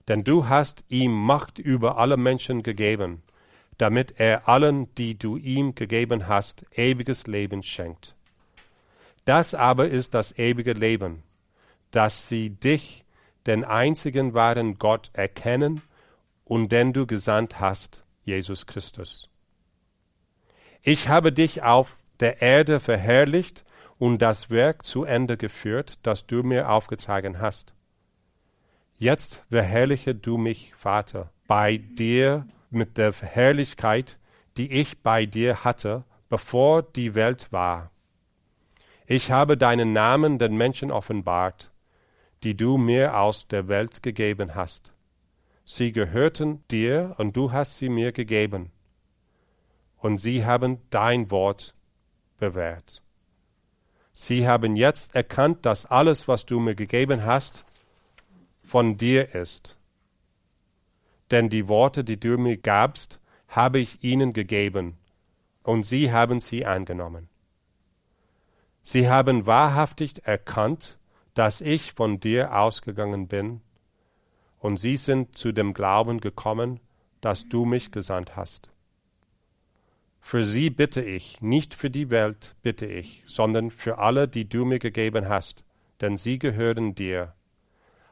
[0.07, 3.25] Denn du hast ihm Macht über alle Menschen gegeben,
[3.79, 8.17] damit er allen, die du ihm gegeben hast, ewiges Leben schenkt.
[9.25, 11.23] Das aber ist das ewige Leben,
[11.91, 13.05] dass sie dich,
[13.47, 15.81] den einzigen wahren Gott, erkennen
[16.45, 19.31] und den du gesandt hast, Jesus Christus.
[20.83, 23.65] Ich habe dich auf der Erde verherrlicht
[23.99, 27.75] und das Werk zu Ende geführt, das du mir aufgetragen hast.
[28.97, 34.19] Jetzt verherrliche du mich, Vater, bei dir mit der Herrlichkeit,
[34.57, 37.91] die ich bei dir hatte, bevor die Welt war.
[39.07, 41.71] Ich habe deinen Namen den Menschen offenbart,
[42.43, 44.93] die du mir aus der Welt gegeben hast.
[45.65, 48.71] Sie gehörten dir und du hast sie mir gegeben.
[49.97, 51.75] Und sie haben dein Wort
[52.39, 53.03] bewährt.
[54.13, 57.65] Sie haben jetzt erkannt, dass alles, was du mir gegeben hast,
[58.63, 59.78] von dir ist.
[61.31, 64.97] Denn die Worte, die du mir gabst, habe ich ihnen gegeben,
[65.63, 67.29] und sie haben sie angenommen.
[68.83, 70.99] Sie haben wahrhaftig erkannt,
[71.35, 73.61] dass ich von dir ausgegangen bin,
[74.59, 76.81] und sie sind zu dem Glauben gekommen,
[77.21, 78.71] dass du mich gesandt hast.
[80.21, 84.65] Für sie bitte ich, nicht für die Welt bitte ich, sondern für alle, die du
[84.65, 85.65] mir gegeben hast,
[86.01, 87.35] denn sie gehören dir.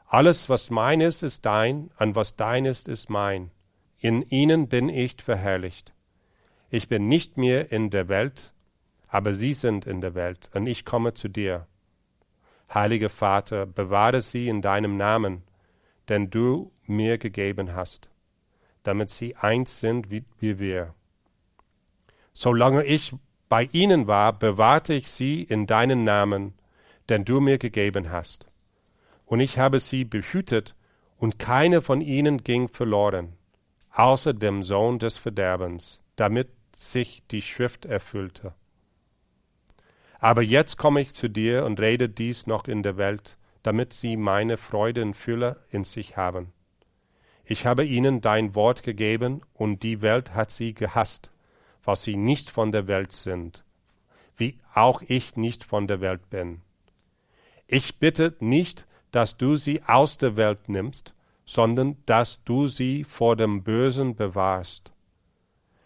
[0.09, 3.51] Alles, was mein ist, ist dein, und was dein ist, ist mein.
[3.99, 5.95] In ihnen bin ich verherrlicht.
[6.71, 8.53] Ich bin nicht mehr in der Welt,
[9.09, 11.67] aber sie sind in der Welt, und ich komme zu dir.
[12.73, 15.43] Heiliger Vater, bewahre sie in deinem Namen,
[16.09, 18.09] den du mir gegeben hast,
[18.83, 20.95] damit sie eins sind wie, wie wir.
[22.33, 23.15] Solange ich
[23.49, 26.55] bei ihnen war, bewahrte ich sie in deinen Namen,
[27.09, 28.47] den du mir gegeben hast.
[29.27, 30.75] Und ich habe sie behütet,
[31.19, 33.33] und keine von ihnen ging verloren,
[33.91, 38.55] außer dem Sohn des Verderbens, damit sich die Schrift erfüllte.
[40.19, 44.17] Aber jetzt komme ich zu dir und rede dies noch in der Welt, damit sie
[44.17, 46.53] meine Freude in Fülle in sich haben.
[47.45, 51.31] Ich habe ihnen dein Wort gegeben, und die Welt hat sie gehasst,
[51.85, 53.65] weil sie nicht von der Welt sind,
[54.37, 56.61] wie auch ich nicht von der Welt bin.
[57.67, 63.37] Ich bitte nicht, dass du sie aus der Welt nimmst, sondern dass du sie vor
[63.37, 64.93] dem Bösen bewahrst.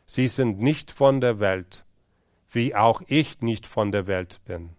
[0.06, 1.84] Sie sind nicht von der Welt,
[2.50, 4.70] wie auch ich nicht von der Welt bin.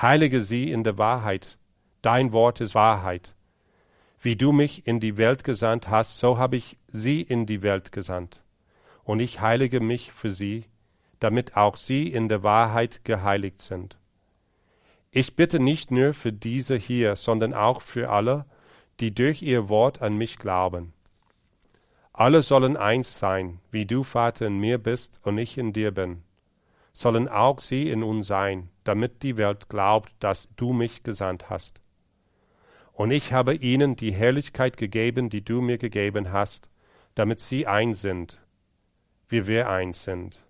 [0.00, 1.58] Heilige sie in der Wahrheit,
[2.02, 3.34] dein Wort ist Wahrheit.
[4.20, 7.92] Wie du mich in die Welt gesandt hast, so habe ich sie in die Welt
[7.92, 8.42] gesandt.
[9.04, 10.64] Und ich heilige mich für sie,
[11.18, 13.98] damit auch sie in der Wahrheit geheiligt sind.
[15.16, 18.44] Ich bitte nicht nur für diese hier, sondern auch für alle,
[19.00, 20.92] die durch ihr Wort an mich glauben.
[22.12, 26.22] Alle sollen eins sein, wie du, Vater, in mir bist und ich in dir bin
[26.96, 31.82] sollen auch sie in uns sein, damit die Welt glaubt, dass du mich gesandt hast.
[32.94, 36.70] Und ich habe ihnen die Herrlichkeit gegeben, die du mir gegeben hast,
[37.14, 38.40] damit sie eins sind,
[39.28, 40.42] wie wir eins sind,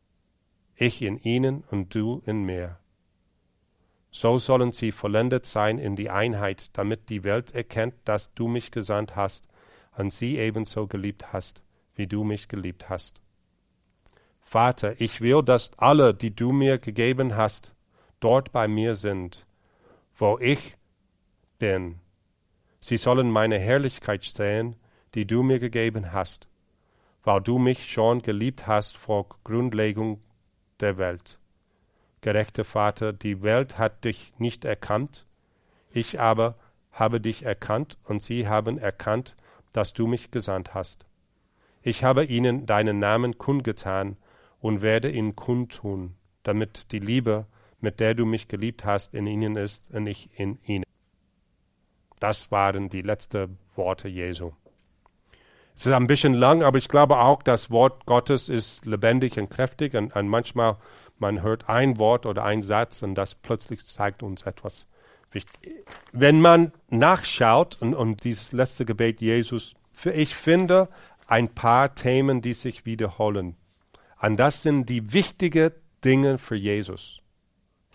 [0.77, 2.79] ich in ihnen und du in mir.
[4.17, 8.71] So sollen sie vollendet sein in die Einheit, damit die Welt erkennt, dass du mich
[8.71, 9.47] gesandt hast
[9.99, 11.63] und sie ebenso geliebt hast,
[11.97, 13.21] wie du mich geliebt hast.
[14.41, 17.75] Vater, ich will, dass alle, die du mir gegeben hast,
[18.19, 19.45] dort bei mir sind,
[20.17, 20.79] wo ich
[21.59, 22.01] bin.
[22.81, 24.77] Sie sollen meine Herrlichkeit sehen,
[25.15, 26.49] die du mir gegeben hast,
[27.23, 30.23] weil du mich schon geliebt hast vor Grundlegung
[30.81, 31.39] der Welt.
[32.27, 35.27] Gerechter Vater, die Welt hat dich nicht erkannt,
[35.91, 36.57] ich aber
[36.91, 39.37] habe dich erkannt und sie haben erkannt,
[39.73, 41.07] dass du mich gesandt hast.
[41.83, 44.17] Ich habe ihnen deinen Namen kundgetan,
[44.67, 47.47] und werde ihn kundtun, damit die Liebe,
[47.81, 50.85] mit der du mich geliebt hast, in ihnen ist und ich in ihnen.
[52.19, 54.53] Das waren die letzten Worte Jesu.
[55.77, 59.51] Es ist ein bisschen lang, aber ich glaube auch, das Wort Gottes ist lebendig und
[59.51, 60.79] kräftig und, und manchmal
[61.19, 64.87] man hört ein Wort oder ein Satz und das plötzlich zeigt uns etwas
[65.31, 65.87] wichtig.
[66.13, 70.89] Wenn man nachschaut und, und dieses letzte Gebet Jesus, ich finde
[71.27, 73.57] ein paar Themen, die sich wiederholen.
[74.21, 75.73] Und das sind die wichtigen
[76.05, 77.21] Dinge für Jesus.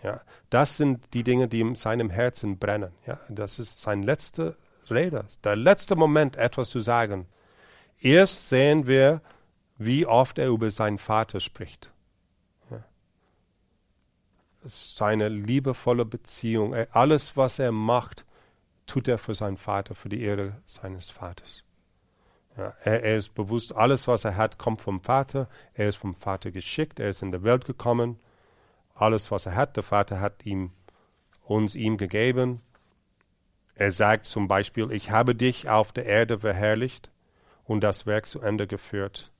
[0.02, 0.20] Ja,
[0.50, 2.92] das sind die Dinge, die in seinem Herzen brennen.
[3.06, 4.56] Ja, das ist sein letzter
[4.90, 7.26] Rede, der letzte Moment, etwas zu sagen.
[8.00, 9.20] Erst sehen wir,
[9.78, 11.91] wie oft er über seinen Vater spricht.
[14.64, 18.24] Seine liebevolle Beziehung, alles, was er macht,
[18.86, 21.64] tut er für seinen Vater, für die Ehre seines Vaters.
[22.56, 25.48] Ja, er, er, ist bewusst, alles, was er hat, kommt vom Vater.
[25.74, 28.18] Er ist vom Vater geschickt, er ist in der Welt gekommen.
[28.94, 30.72] Alles, was er hat, der Vater hat ihm,
[31.44, 32.60] uns ihm gegeben.
[33.74, 37.10] Er sagt zum Beispiel, ich habe dich auf der Erde verherrlicht
[37.64, 39.32] und das Werk zu Ende geführt,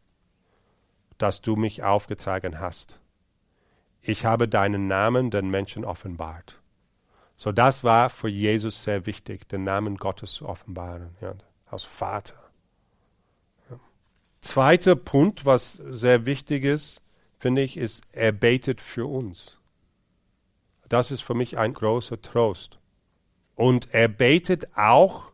[1.18, 2.98] das du mich aufgetragen hast.
[4.02, 6.60] Ich habe deinen Namen den Menschen offenbart.
[7.36, 11.34] So das war für Jesus sehr wichtig, den Namen Gottes zu offenbaren, ja,
[11.66, 12.34] als Vater.
[14.40, 17.00] Zweiter Punkt, was sehr wichtig ist,
[17.38, 19.60] finde ich, ist, er betet für uns.
[20.88, 22.78] Das ist für mich ein großer Trost.
[23.54, 25.32] Und er betet auch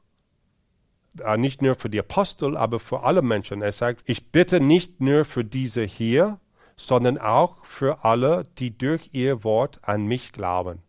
[1.20, 3.62] äh, nicht nur für die Apostel, aber für alle Menschen.
[3.62, 6.38] Er sagt, ich bitte nicht nur für diese hier,
[6.78, 10.80] sondern auch für alle, die durch ihr Wort an mich glauben.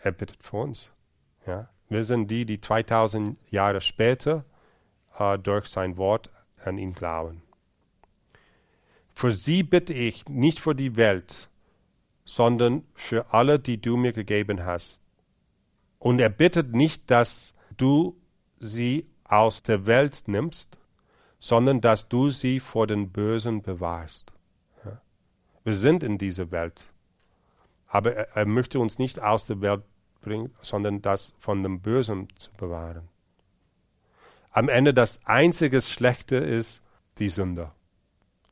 [0.00, 0.92] Er bittet für uns.
[1.46, 1.68] Ja?
[1.88, 4.44] Wir sind die, die 2000 Jahre später
[5.18, 6.30] äh, durch sein Wort
[6.64, 7.42] an ihn glauben.
[9.14, 11.50] Für sie bitte ich nicht für die Welt,
[12.24, 15.02] sondern für alle, die du mir gegeben hast.
[15.98, 18.16] Und er bittet nicht, dass du
[18.60, 20.78] sie aus der Welt nimmst,
[21.40, 24.31] sondern dass du sie vor den Bösen bewahrst.
[25.64, 26.88] Wir sind in dieser Welt,
[27.86, 29.82] aber er, er möchte uns nicht aus der Welt
[30.20, 33.08] bringen, sondern das von dem Bösen zu bewahren.
[34.50, 36.82] Am Ende das einzige Schlechte ist
[37.18, 37.72] die Sünde,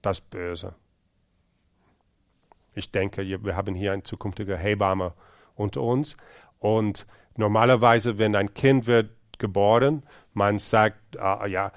[0.03, 0.75] das Böse.
[2.75, 5.13] Ich denke, wir haben hier eine zukünftige Hebamme
[5.57, 6.17] unter uns
[6.59, 7.07] und
[7.37, 10.05] normalerweise, wenn ein Kind wird geboren.
[10.33, 11.73] Man sagt, äh, ja,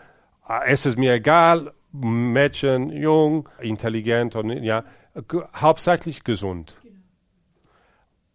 [0.65, 4.83] es ist mir egal, Mädchen, jung, intelligent und ja,
[5.15, 6.75] hauptsächlich gesund.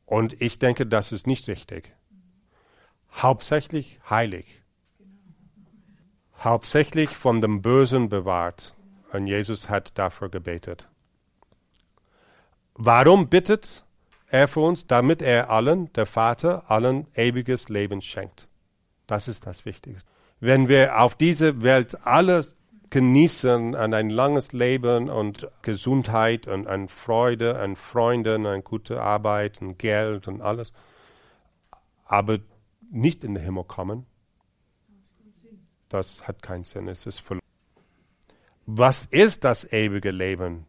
[0.07, 1.93] Und ich denke, das ist nicht richtig.
[3.13, 4.63] Hauptsächlich heilig.
[6.39, 8.75] Hauptsächlich von dem Bösen bewahrt.
[9.13, 10.89] Und Jesus hat dafür gebetet.
[12.75, 13.85] Warum bittet
[14.29, 14.87] er für uns?
[14.87, 18.47] Damit er allen, der Vater, allen ewiges Leben schenkt.
[19.07, 20.09] Das ist das Wichtigste.
[20.39, 22.55] Wenn wir auf diese Welt alles
[22.91, 29.61] genießen an ein langes Leben und Gesundheit und an Freude, an Freunden, an gute Arbeit
[29.61, 30.73] und Geld und alles,
[32.05, 32.39] aber
[32.91, 34.07] nicht in den Himmel kommen,
[35.89, 37.45] das hat keinen Sinn, es ist verloren.
[38.67, 40.67] Was ist das ewige Leben?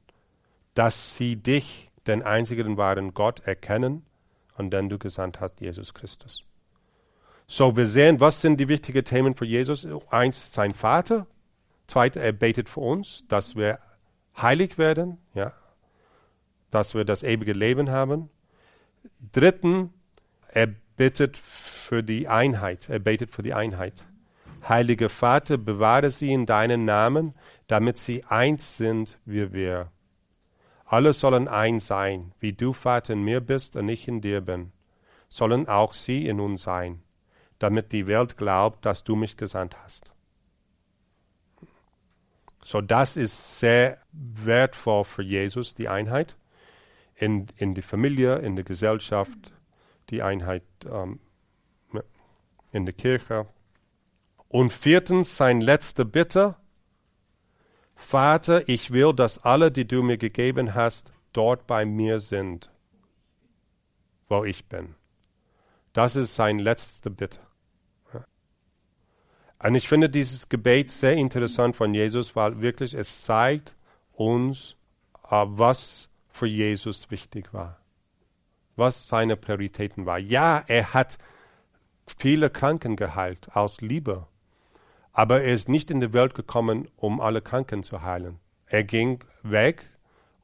[0.74, 4.06] Dass sie dich, den einzigen wahren Gott, erkennen
[4.58, 6.46] und den du gesandt hast, Jesus Christus.
[7.48, 9.88] So, wir sehen, was sind die wichtigen Themen für Jesus?
[10.10, 11.28] Eins, sein Vater.
[11.90, 13.80] Zweitens, er betet für uns, dass wir
[14.38, 15.54] heilig werden, ja,
[16.72, 18.30] dass wir das ewige Leben haben.
[19.32, 19.94] Dritten,
[20.48, 22.90] er bittet für die Einheit.
[22.90, 24.06] Er betet für die Einheit.
[24.68, 27.34] Heiliger Vater, bewahre sie in deinen Namen,
[27.68, 29.92] damit sie eins sind wie wir.
[30.86, 34.72] Alle sollen eins sein, wie du, Vater, in mir bist und ich in dir bin,
[35.28, 37.02] sollen auch sie in uns sein
[37.60, 40.09] damit die Welt glaubt, dass du mich gesandt hast.
[42.70, 46.38] So, das ist sehr wertvoll für Jesus, die Einheit
[47.16, 49.54] in, in die Familie, in der Gesellschaft,
[50.12, 51.20] die Einheit ähm,
[52.72, 53.48] in der Kirche.
[54.50, 56.58] Und viertens, sein letzte Bitte,
[57.96, 62.72] Vater, ich will, dass alle, die du mir gegeben hast, dort bei mir sind,
[64.28, 64.94] wo ich bin.
[65.94, 67.40] Das ist sein letzte Bitte.
[69.62, 73.76] Und ich finde dieses Gebet sehr interessant von Jesus, weil wirklich es zeigt
[74.14, 74.78] uns,
[75.26, 77.78] uh, was für Jesus wichtig war,
[78.78, 80.26] was seine Prioritäten waren.
[80.26, 81.18] Ja, er hat
[82.06, 84.28] viele Kranken geheilt aus Liebe,
[85.12, 88.40] aber er ist nicht in die Welt gekommen, um alle Kranken zu heilen.
[88.66, 89.90] Er ging weg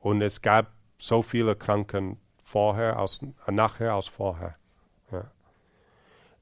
[0.02, 4.56] und es gab so viele Kranken vorher als nachher als vorher.
[5.12, 5.32] Ja.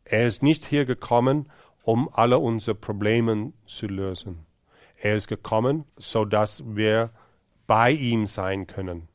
[0.05, 1.51] Er ist nicht hier gekommen,
[1.83, 4.45] um alle unsere Probleme zu lösen.
[4.97, 7.11] Er ist gekommen, so dass wir
[7.67, 9.09] bei ihm sein können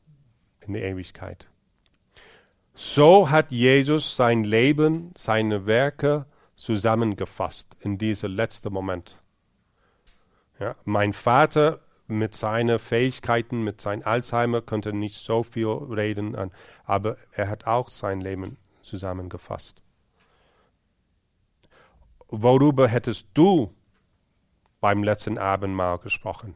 [0.61, 1.47] in der Ewigkeit.
[2.73, 9.21] So hat Jesus sein Leben, seine Werke zusammengefasst in diesem letzten Moment.
[10.59, 16.51] Ja, mein Vater mit seinen Fähigkeiten, mit seinem Alzheimer konnte nicht so viel reden,
[16.85, 19.81] aber er hat auch sein Leben zusammengefasst
[22.29, 23.73] worüber hättest du
[24.79, 26.55] beim letzten Abendmahl gesprochen?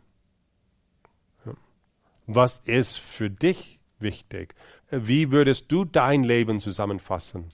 [2.25, 4.55] Was ist für dich wichtig?
[4.89, 7.49] Wie würdest du dein Leben zusammenfassen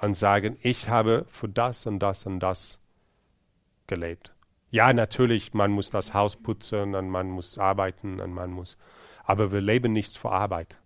[0.00, 2.80] und sagen, ich habe für das und das und das
[3.86, 4.34] gelebt?
[4.70, 8.76] Ja, natürlich, man muss das Haus putzen und man muss arbeiten und man muss,
[9.24, 10.78] aber wir leben nicht für Arbeit.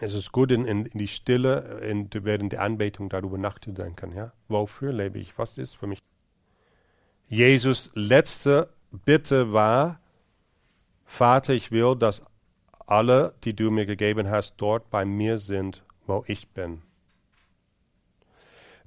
[0.00, 4.14] Es ist gut, in, in, in die Stille, in, während der Anbetung darüber nachzudenken.
[4.14, 4.32] Ja?
[4.48, 5.36] Wofür lebe ich?
[5.38, 5.98] Was ist für mich?
[7.28, 10.00] Jesus letzte Bitte war,
[11.04, 12.22] Vater, ich will, dass
[12.86, 16.82] alle, die du mir gegeben hast, dort bei mir sind, wo ich bin.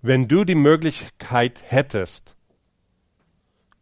[0.01, 2.36] Wenn du die Möglichkeit hättest,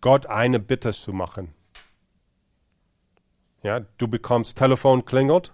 [0.01, 1.53] Gott eine Bitte zu machen,
[3.63, 5.53] ja, du bekommst Telefon klingelt,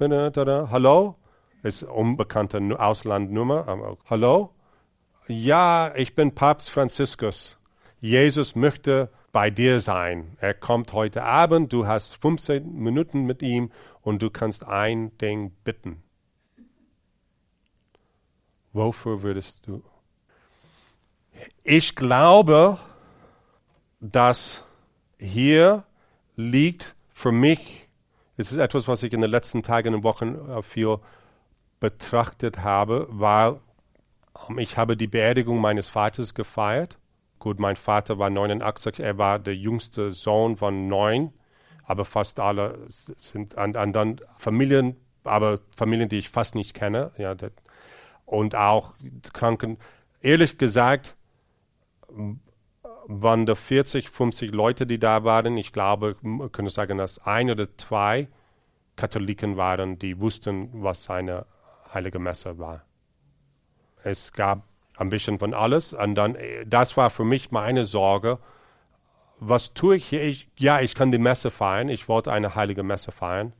[0.00, 1.16] hallo,
[1.62, 3.98] ist unbekannte Auslandnummer.
[4.08, 4.50] Hallo?
[5.28, 7.58] Ja, ich bin Papst Franziskus.
[8.00, 10.38] Jesus möchte bei dir sein.
[10.40, 13.70] Er kommt heute Abend, du hast 15 Minuten mit ihm
[14.00, 16.02] und du kannst ein Ding bitten.
[18.72, 19.82] Wofür würdest du?
[21.62, 22.78] Ich glaube,
[24.00, 24.64] dass
[25.18, 25.84] hier
[26.36, 27.89] liegt für mich,
[28.40, 30.98] es ist etwas, was ich in den letzten Tagen und Wochen äh, viel
[31.78, 33.60] betrachtet habe, weil
[34.48, 36.98] ähm, ich habe die Beerdigung meines Vaters gefeiert.
[37.38, 41.32] Gut, mein Vater war 89, er war der jüngste Sohn von neun,
[41.84, 47.12] aber fast alle sind an, an dann Familien, aber Familien, die ich fast nicht kenne.
[47.16, 47.52] Ja, das,
[48.26, 48.94] und auch
[49.32, 49.78] Kranken.
[50.20, 51.16] Ehrlich gesagt,
[53.10, 55.56] waren da 40, 50 Leute, die da waren.
[55.56, 58.28] Ich glaube, man könnte sagen, dass ein oder zwei
[58.94, 61.46] Katholiken waren, die wussten, was seine
[61.92, 62.84] heilige Messe war.
[64.04, 64.62] Es gab
[64.96, 65.92] ein bisschen von alles.
[65.92, 66.36] Und dann,
[66.66, 68.38] das war für mich meine Sorge.
[69.40, 70.22] Was tue ich hier?
[70.22, 71.88] Ich, ja, ich kann die Messe feiern.
[71.88, 73.54] Ich wollte eine heilige Messe feiern.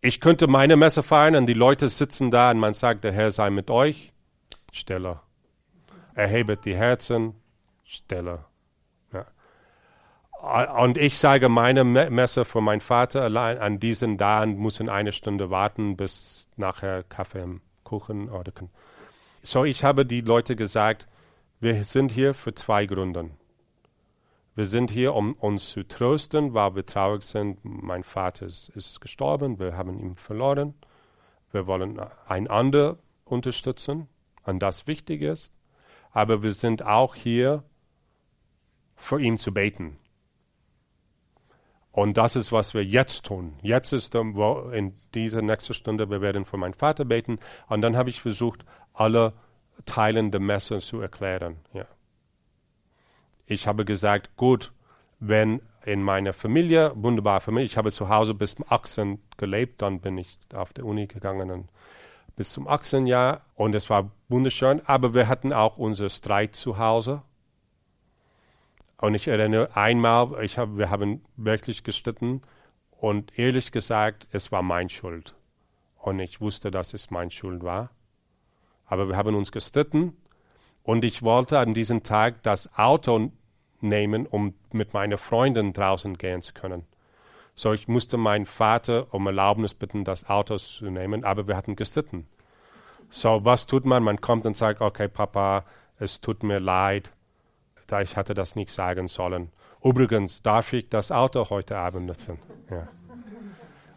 [0.00, 3.30] Ich könnte meine Messe feiern und die Leute sitzen da und man sagt, der Herr
[3.30, 4.12] sei mit euch.
[4.72, 5.20] Stille.
[6.14, 7.34] Erhebet die Herzen.
[7.88, 8.44] Stille.
[9.12, 9.26] Ja.
[10.82, 15.48] Und ich sage meine Messe für meinen Vater allein an diesen und müssen eine Stunde
[15.48, 18.52] warten, bis nachher Kaffee im Kuchen oder
[19.40, 21.08] so, ich habe die Leute gesagt,
[21.60, 23.30] wir sind hier für zwei Gründe.
[24.54, 27.60] Wir sind hier, um uns zu trösten, weil wir traurig sind.
[27.62, 30.74] Mein Vater ist, ist gestorben, wir haben ihn verloren.
[31.52, 34.08] Wir wollen einander unterstützen,
[34.44, 35.54] und das wichtig ist.
[36.10, 37.62] Aber wir sind auch hier,
[38.98, 39.96] für ihn zu beten.
[41.92, 43.54] Und das ist, was wir jetzt tun.
[43.62, 47.38] Jetzt ist in dieser nächsten Stunde, wir werden für meinen Vater beten.
[47.68, 49.32] Und dann habe ich versucht, alle
[49.86, 51.56] Teilen der Messe zu erklären.
[51.72, 51.86] Ja.
[53.46, 54.72] Ich habe gesagt, gut,
[55.18, 60.00] wenn in meiner Familie, wunderbare Familie, ich habe zu Hause bis zum 18 gelebt, dann
[60.00, 61.68] bin ich auf der Uni gegangen und
[62.36, 66.78] bis zum 18 Jahr und es war wunderschön, aber wir hatten auch unseren Streit zu
[66.78, 67.22] Hause.
[69.00, 72.42] Und ich erinnere einmal, ich hab, wir haben wirklich gestritten
[72.90, 75.34] und ehrlich gesagt, es war mein Schuld.
[75.96, 77.90] Und ich wusste, dass es mein Schuld war
[78.88, 80.16] aber wir haben uns gestritten
[80.82, 83.30] und ich wollte an diesem Tag das Auto
[83.80, 86.84] nehmen, um mit meiner Freundin draußen gehen zu können.
[87.54, 91.76] So, ich musste meinen Vater um Erlaubnis bitten, das Auto zu nehmen, aber wir hatten
[91.76, 92.26] gestritten.
[93.10, 94.02] So, was tut man?
[94.02, 95.64] Man kommt und sagt, okay, Papa,
[95.98, 97.12] es tut mir leid,
[97.88, 99.50] da ich hatte das nicht sagen sollen.
[99.82, 102.38] Übrigens, darf ich das Auto heute Abend nutzen?
[102.70, 102.88] Ja.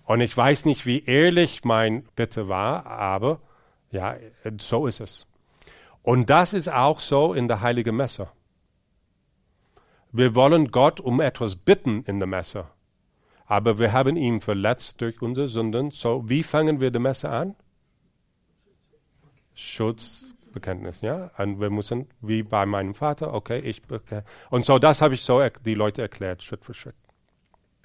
[0.06, 3.40] Und ich weiß nicht, wie ehrlich mein Bitte war, aber
[3.92, 4.16] ja,
[4.60, 5.28] so ist es.
[6.02, 8.30] Und das ist auch so in der Heiligen Messe.
[10.12, 12.68] Wir wollen Gott um etwas bitten in der Messe,
[13.46, 15.92] aber wir haben ihn verletzt durch unsere Sünden.
[15.92, 17.56] So, wie fangen wir die Messe an?
[20.52, 21.32] Schutzbekenntnis, ja.
[21.38, 24.22] Und wir müssen, wie bei meinem Vater, okay, ich okay.
[24.50, 26.96] Und so, das habe ich so die Leute erklärt, Schritt für Schritt.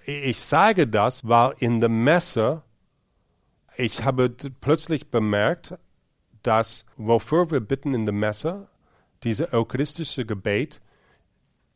[0.04, 2.62] Ich sage das, weil in der Messe
[3.76, 5.74] ich habe plötzlich bemerkt,
[6.42, 8.68] dass wofür wir bitten in der Messe,
[9.22, 10.80] diese eucharistische Gebet,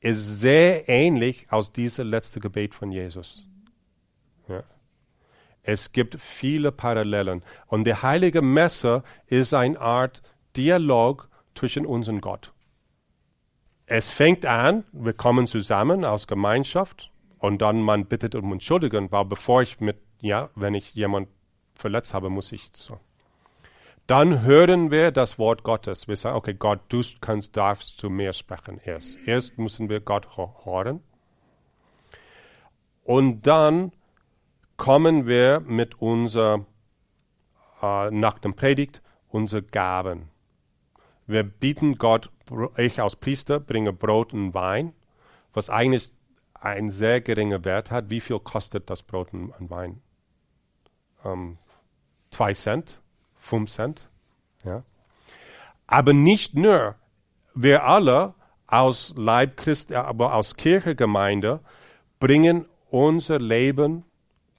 [0.01, 3.47] ist sehr ähnlich aus diesem letzten Gebet von Jesus.
[4.49, 4.63] Ja.
[5.63, 7.43] Es gibt viele Parallelen.
[7.67, 10.23] Und die heilige Messe ist eine Art
[10.57, 12.53] Dialog zwischen uns und Gott.
[13.87, 19.25] Es fängt an, wir kommen zusammen als Gemeinschaft und dann man bittet um Entschuldigung, weil
[19.25, 21.29] bevor ich mit, ja, wenn ich jemand
[21.75, 23.01] verletzt habe, muss ich so
[24.11, 26.09] dann hören wir das Wort Gottes.
[26.09, 29.17] Wir sagen, okay, Gott, du kannst, darfst zu mir sprechen erst.
[29.25, 31.01] Erst müssen wir Gott hören.
[33.05, 33.93] Und dann
[34.77, 36.67] kommen wir mit unserer,
[37.81, 40.29] äh, nach dem Predigt, unsere Gaben.
[41.31, 42.31] Wir bieten Gott,
[42.77, 44.95] ich als Priester bringe Brot und Wein,
[45.53, 46.13] was eigentlich
[46.55, 48.11] einen sehr geringen Wert hat.
[48.11, 50.03] Wie viel kostet das Brot und Wein?
[51.25, 51.59] Ähm,
[52.31, 53.01] zwei Cent
[53.37, 54.11] 5 Cent.
[54.65, 54.83] Ja.
[55.87, 56.97] Aber nicht nur,
[57.55, 58.35] wir alle
[58.67, 61.61] aus Leib Christi, aber aus Kirchegemeinde
[62.19, 64.05] bringen unser Leben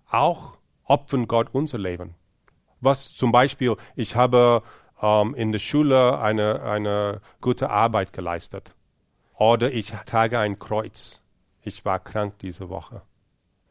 [0.09, 2.15] auch, opfern Gott unser Leben.
[2.79, 4.63] Was zum Beispiel, ich habe
[5.01, 8.75] ähm, in der Schule eine, eine gute Arbeit geleistet.
[9.35, 11.21] Oder ich trage ein Kreuz.
[11.61, 13.01] Ich war krank diese Woche.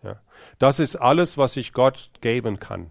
[0.03, 0.17] Ja.
[0.59, 2.91] Das ist alles, was ich Gott geben kann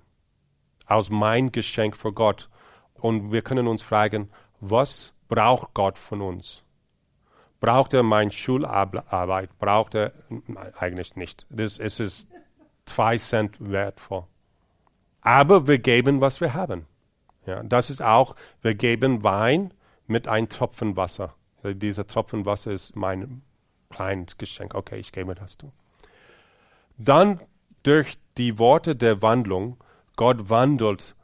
[0.89, 2.49] aus mein Geschenk für Gott.
[2.95, 4.29] Und wir können uns fragen,
[4.59, 6.63] was braucht Gott von uns?
[7.61, 9.57] Braucht er meine Schularbeit?
[9.59, 10.13] Braucht er
[10.77, 11.45] eigentlich nicht.
[11.49, 12.27] Das, ist
[12.85, 14.25] zwei Cent wertvoll.
[15.21, 16.85] Aber wir geben, was wir haben.
[17.49, 19.73] Ja, das ist auch, wir geben Wein
[20.05, 21.33] mit einem Tropfen Wasser.
[21.63, 23.41] Dieser Tropfen Wasser ist mein
[23.89, 24.75] kleines Geschenk.
[24.75, 25.71] Okay, ich gebe das du.
[26.99, 27.39] Dann
[27.81, 29.83] durch die Worte der Wandlung,
[30.15, 31.15] Gott wandelt,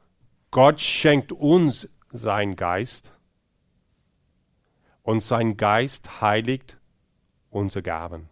[0.49, 3.13] Gott schenkt uns sein Geist
[5.03, 6.79] und sein Geist heiligt
[7.51, 8.29] unsere Gaben.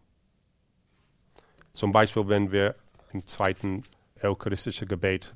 [1.74, 2.74] Zum Beispiel, wenn wir
[3.12, 3.84] im zweiten
[4.20, 5.36] eucharistischen Gebet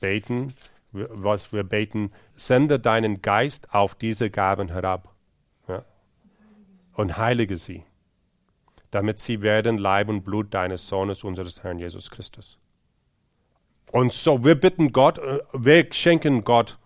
[0.00, 0.52] beten,
[0.94, 5.12] was wir beten, sende deinen Geist auf diese Gaben herab
[5.68, 5.84] ja,
[6.92, 7.84] und heilige sie,
[8.90, 12.58] damit sie werden Leib und Blut deines Sohnes, unseres Herrn Jesus Christus.
[13.90, 16.78] Und so, wir bitten Gott, äh, wir schenken Gott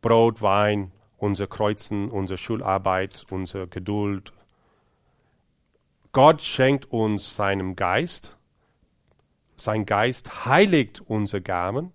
[0.00, 4.32] Brot, Wein, unser Kreuzen, unsere Schularbeit, unsere Geduld.
[6.12, 8.36] Gott schenkt uns seinen Geist.
[9.56, 11.92] Sein Geist heiligt unsere Gaben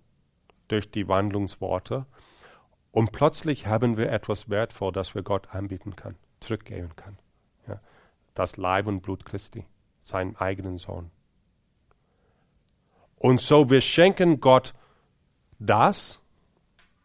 [0.72, 2.06] durch die Wandlungsworte.
[2.90, 7.18] Und plötzlich haben wir etwas wertvoll, das wir Gott anbieten können, zurückgeben können.
[7.68, 7.80] Ja,
[8.34, 9.66] das Leib und Blut Christi,
[10.00, 11.10] seinen eigenen Sohn.
[13.16, 14.74] Und so wir schenken Gott
[15.58, 16.20] das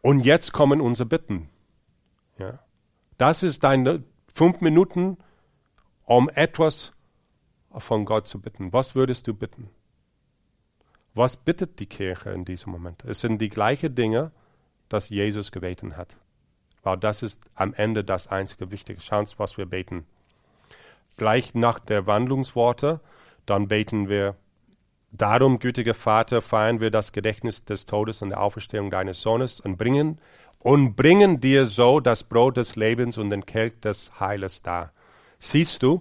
[0.02, 1.48] und jetzt kommen unsere Bitten.
[2.38, 2.58] Ja.
[3.18, 4.02] Das ist deine
[4.34, 5.18] fünf Minuten,
[6.04, 6.92] um etwas
[7.70, 8.72] von Gott zu bitten.
[8.72, 9.70] Was würdest du bitten?
[11.14, 13.04] Was bittet die Kirche in diesem Moment?
[13.04, 14.30] Es sind die gleichen Dinge,
[14.88, 16.16] das Jesus gebeten hat.
[16.82, 19.00] Weil das ist am Ende das einzige Wichtige.
[19.00, 20.06] Schauen Sie, was wir beten.
[21.16, 23.00] Gleich nach der Wandlungsworte,
[23.46, 24.36] dann beten wir,
[25.10, 29.76] darum, gütiger Vater, feiern wir das Gedächtnis des Todes und der Auferstehung deines Sohnes und
[29.76, 30.20] bringen,
[30.60, 34.92] und bringen dir so das Brot des Lebens und den Kelch des Heiles dar.
[35.38, 36.00] Siehst du,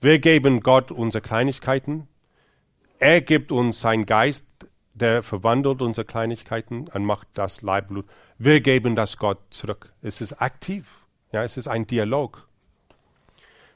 [0.00, 2.08] wir geben Gott unsere Kleinigkeiten,
[2.98, 4.46] er gibt uns seinen Geist,
[4.94, 8.06] der verwandelt unsere Kleinigkeiten und macht das Leibblut.
[8.38, 9.92] Wir geben das Gott zurück.
[10.00, 11.06] Es ist aktiv.
[11.32, 12.48] Ja, es ist ein Dialog.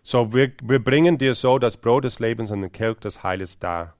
[0.02, 3.58] So, wir, wir bringen dir so das Brot des Lebens und den Kelch des Heiles
[3.58, 3.94] dar.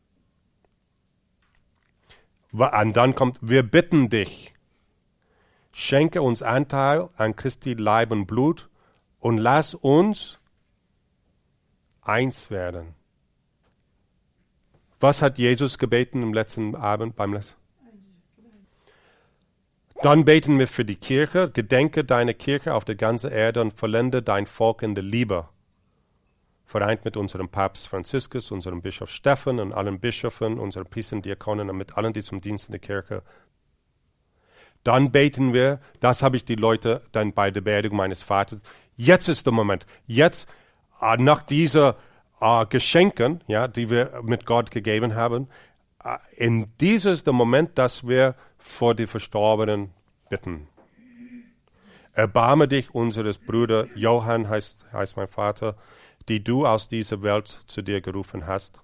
[2.53, 4.55] Und dann kommt, wir bitten dich,
[5.73, 8.69] schenke uns Anteil an Christi Leib und Blut
[9.19, 10.39] und lass uns
[12.01, 12.95] eins werden
[15.01, 17.61] was hat Jesus gebeten im letzten Abend beim letzten?
[20.03, 21.51] Dann beten wir für die Kirche.
[21.51, 25.49] Gedenke deine Kirche auf der ganzen Erde und vollende dein Volk in der Liebe.
[26.65, 31.77] Vereint mit unserem Papst Franziskus, unserem Bischof Stephan und allen Bischöfen, unseren Priestern, Diakonen und
[31.77, 33.23] mit allen, die zum Dienst in der Kirche.
[34.85, 38.63] Dann beten wir, das habe ich die Leute dann bei der Beerdigung meines Vaters.
[38.97, 39.85] Jetzt ist der Moment.
[40.07, 40.49] Jetzt,
[41.03, 41.97] äh, nach dieser
[42.41, 45.49] äh, Geschenken, ja, die wir mit Gott gegeben haben,
[46.05, 49.91] äh, in dieses der Moment, dass wir vor die Verstorbenen
[50.29, 50.69] bitten.
[52.13, 55.77] Erbarme dich unseres Brüder Johann, heißt, heißt mein Vater,
[56.29, 58.81] die du aus dieser Welt zu dir gerufen hast.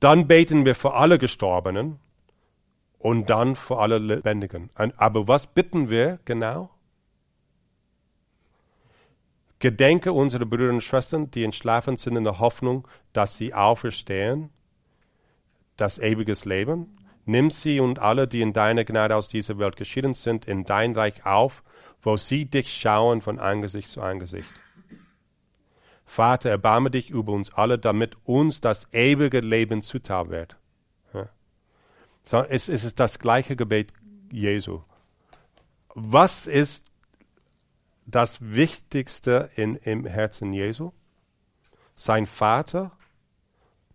[0.00, 1.98] Dann beten wir für alle Gestorbenen
[2.98, 4.70] und dann für alle Lebendigen.
[4.96, 6.70] Aber was bitten wir genau?
[9.58, 14.50] Gedenke unsere Brüder und Schwestern, die entschlafen sind in der Hoffnung, dass sie auferstehen,
[15.76, 16.96] das ewiges Leben.
[17.24, 20.94] Nimm sie und alle, die in deiner Gnade aus dieser Welt geschieden sind, in dein
[20.94, 21.64] Reich auf,
[22.02, 24.52] wo sie dich schauen von Angesicht zu Angesicht.
[26.04, 30.56] Vater, erbarme dich über uns alle, damit uns das ewige Leben zuteil wird.
[31.12, 31.28] Ja.
[32.24, 33.92] So, es, es ist das gleiche Gebet
[34.30, 34.82] Jesu.
[35.94, 36.85] Was ist
[38.06, 40.92] das Wichtigste in, im Herzen Jesu.
[41.96, 42.92] Sein Vater,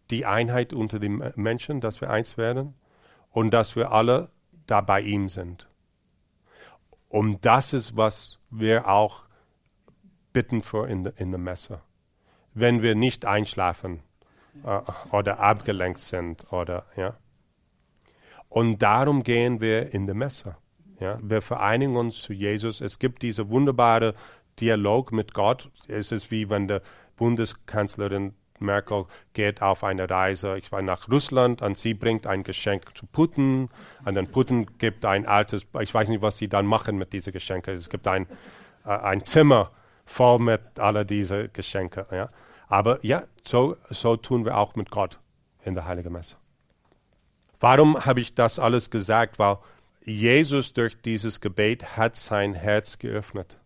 [0.10, 2.76] die Einheit unter den Menschen, dass wir eins werden
[3.30, 4.30] und dass wir alle
[4.68, 5.68] da bei ihm sind.
[7.08, 9.26] Und das ist, was wir auch
[10.34, 11.82] bitten für in der in Messe.
[12.54, 14.04] Wenn wir nicht einschlafen
[14.64, 14.82] äh,
[15.12, 17.16] oder abgelenkt sind oder ja.
[18.50, 20.58] Und darum gehen wir in der Messe.
[21.02, 22.80] Ja, wir vereinigen uns zu Jesus.
[22.80, 24.14] Es gibt diese wunderbare
[24.60, 25.72] Dialog mit Gott.
[25.88, 26.84] Es ist wie wenn der
[27.18, 32.96] Bundeskanzlerin Merkel geht auf eine Reise, ich war nach Russland und sie bringt ein Geschenk
[32.96, 33.70] zu Putin
[34.06, 37.34] und dann Putin gibt ein altes, ich weiß nicht, was sie dann machen mit diesen
[37.34, 37.74] Geschenken.
[37.74, 38.28] Es gibt ein,
[38.86, 39.72] äh, ein Zimmer
[40.06, 42.06] voll mit all diesen Geschenken.
[42.12, 42.30] Ja.
[42.68, 45.18] Aber ja, so, so tun wir auch mit Gott
[45.64, 46.36] in der Heiligen Messe.
[47.60, 49.40] Warum habe ich das alles gesagt?
[49.40, 49.58] Weil
[50.04, 53.60] Jesus durch dieses Gebet hat sein Herz geöffnet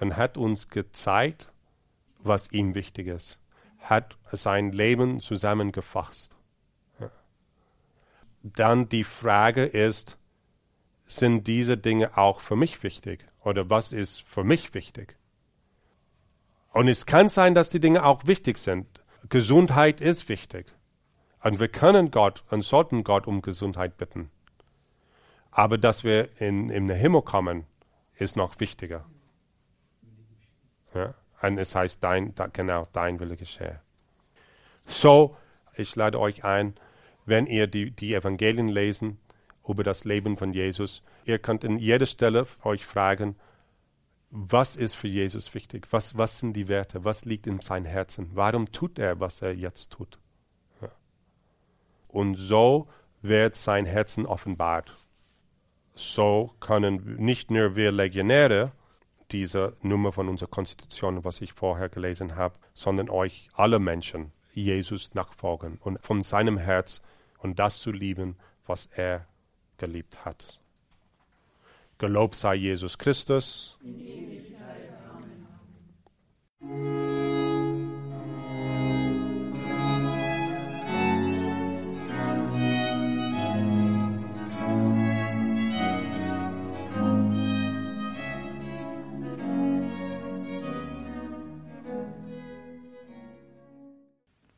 [0.00, 1.52] und hat uns gezeigt,
[2.18, 3.38] was ihm wichtig ist,
[3.78, 6.36] hat sein Leben zusammengefasst.
[8.42, 10.18] Dann die Frage ist,
[11.06, 13.24] sind diese Dinge auch für mich wichtig?
[13.42, 15.16] Oder was ist für mich wichtig?
[16.72, 18.86] Und es kann sein, dass die Dinge auch wichtig sind.
[19.28, 20.66] Gesundheit ist wichtig.
[21.42, 24.30] Und wir können Gott und sollten Gott um Gesundheit bitten.
[25.56, 27.64] Aber dass wir in, in den Himmel kommen,
[28.14, 29.06] ist noch wichtiger.
[30.94, 31.14] Ja?
[31.40, 33.80] Und es heißt, dein, da, genau, dein Wille geschehe.
[34.84, 35.34] So,
[35.74, 36.74] ich lade euch ein,
[37.24, 39.18] wenn ihr die, die Evangelien lesen
[39.66, 43.34] über das Leben von Jesus, ihr könnt in jeder Stelle euch fragen,
[44.28, 45.88] was ist für Jesus wichtig?
[45.90, 47.06] Was, was sind die Werte?
[47.06, 48.28] Was liegt in seinem Herzen?
[48.34, 50.18] Warum tut er, was er jetzt tut?
[50.82, 50.90] Ja.
[52.08, 52.88] Und so
[53.22, 54.94] wird sein Herzen offenbart.
[55.96, 58.70] So können nicht nur wir Legionäre
[59.32, 65.14] diese Nummer von unserer Konstitution, was ich vorher gelesen habe, sondern euch alle Menschen Jesus
[65.14, 67.00] nachfolgen und von seinem Herz
[67.38, 68.36] und das zu lieben,
[68.66, 69.26] was er
[69.78, 70.60] geliebt hat.
[71.98, 73.78] Gelobt sei Jesus Christus.
[73.82, 74.25] In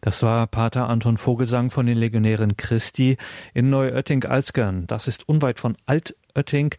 [0.08, 3.18] Das war Pater Anton Vogelsang von den Legionären Christi
[3.52, 4.86] in Neuötting-Alzgern.
[4.86, 6.74] Das ist unweit von Altötting.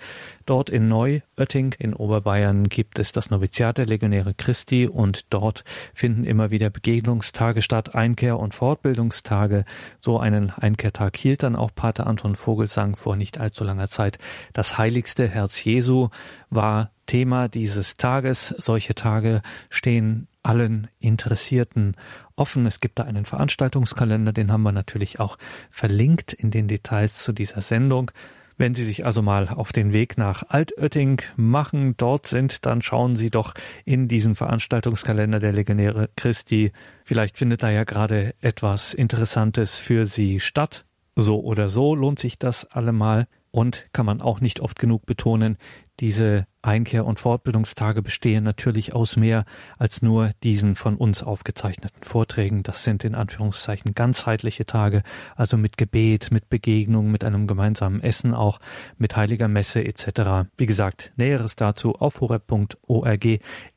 [0.47, 5.63] Dort in Neuötting in Oberbayern gibt es das Noviziat der Legionäre Christi und dort
[5.93, 9.63] finden immer wieder Begegnungstage statt, Einkehr- und Fortbildungstage.
[10.01, 14.17] So einen Einkehrtag hielt dann auch Pater Anton Vogelsang vor nicht allzu langer Zeit.
[14.53, 16.09] Das heiligste Herz Jesu
[16.49, 18.47] war Thema dieses Tages.
[18.57, 21.95] Solche Tage stehen allen Interessierten
[22.35, 22.65] offen.
[22.65, 25.37] Es gibt da einen Veranstaltungskalender, den haben wir natürlich auch
[25.69, 28.11] verlinkt in den Details zu dieser Sendung.
[28.59, 33.15] Wenn Sie sich also mal auf den Weg nach Altötting machen, dort sind, dann schauen
[33.15, 33.53] Sie doch
[33.85, 36.73] in diesen Veranstaltungskalender der Legionäre Christi.
[37.05, 40.85] Vielleicht findet da ja gerade etwas Interessantes für Sie statt.
[41.15, 45.57] So oder so lohnt sich das allemal und kann man auch nicht oft genug betonen,
[46.01, 49.45] diese Einkehr- und Fortbildungstage bestehen natürlich aus mehr
[49.77, 52.63] als nur diesen von uns aufgezeichneten Vorträgen.
[52.63, 55.03] Das sind in Anführungszeichen ganzheitliche Tage,
[55.35, 58.59] also mit Gebet, mit Begegnung, mit einem gemeinsamen Essen, auch
[58.97, 60.49] mit heiliger Messe etc.
[60.57, 63.25] Wie gesagt, Näheres dazu auf horeb.org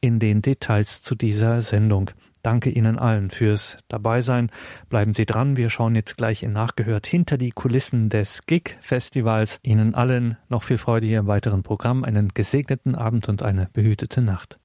[0.00, 2.10] in den Details zu dieser Sendung.
[2.42, 4.50] Danke Ihnen allen fürs Dabeisein.
[4.88, 5.56] Bleiben Sie dran.
[5.56, 9.60] Wir schauen jetzt gleich in Nachgehört hinter die Kulissen des GIG-Festivals.
[9.62, 12.02] Ihnen allen noch viel Freude hier im weiteren Programm.
[12.02, 14.58] Einen gesegneten Abend und eine behütete Nacht.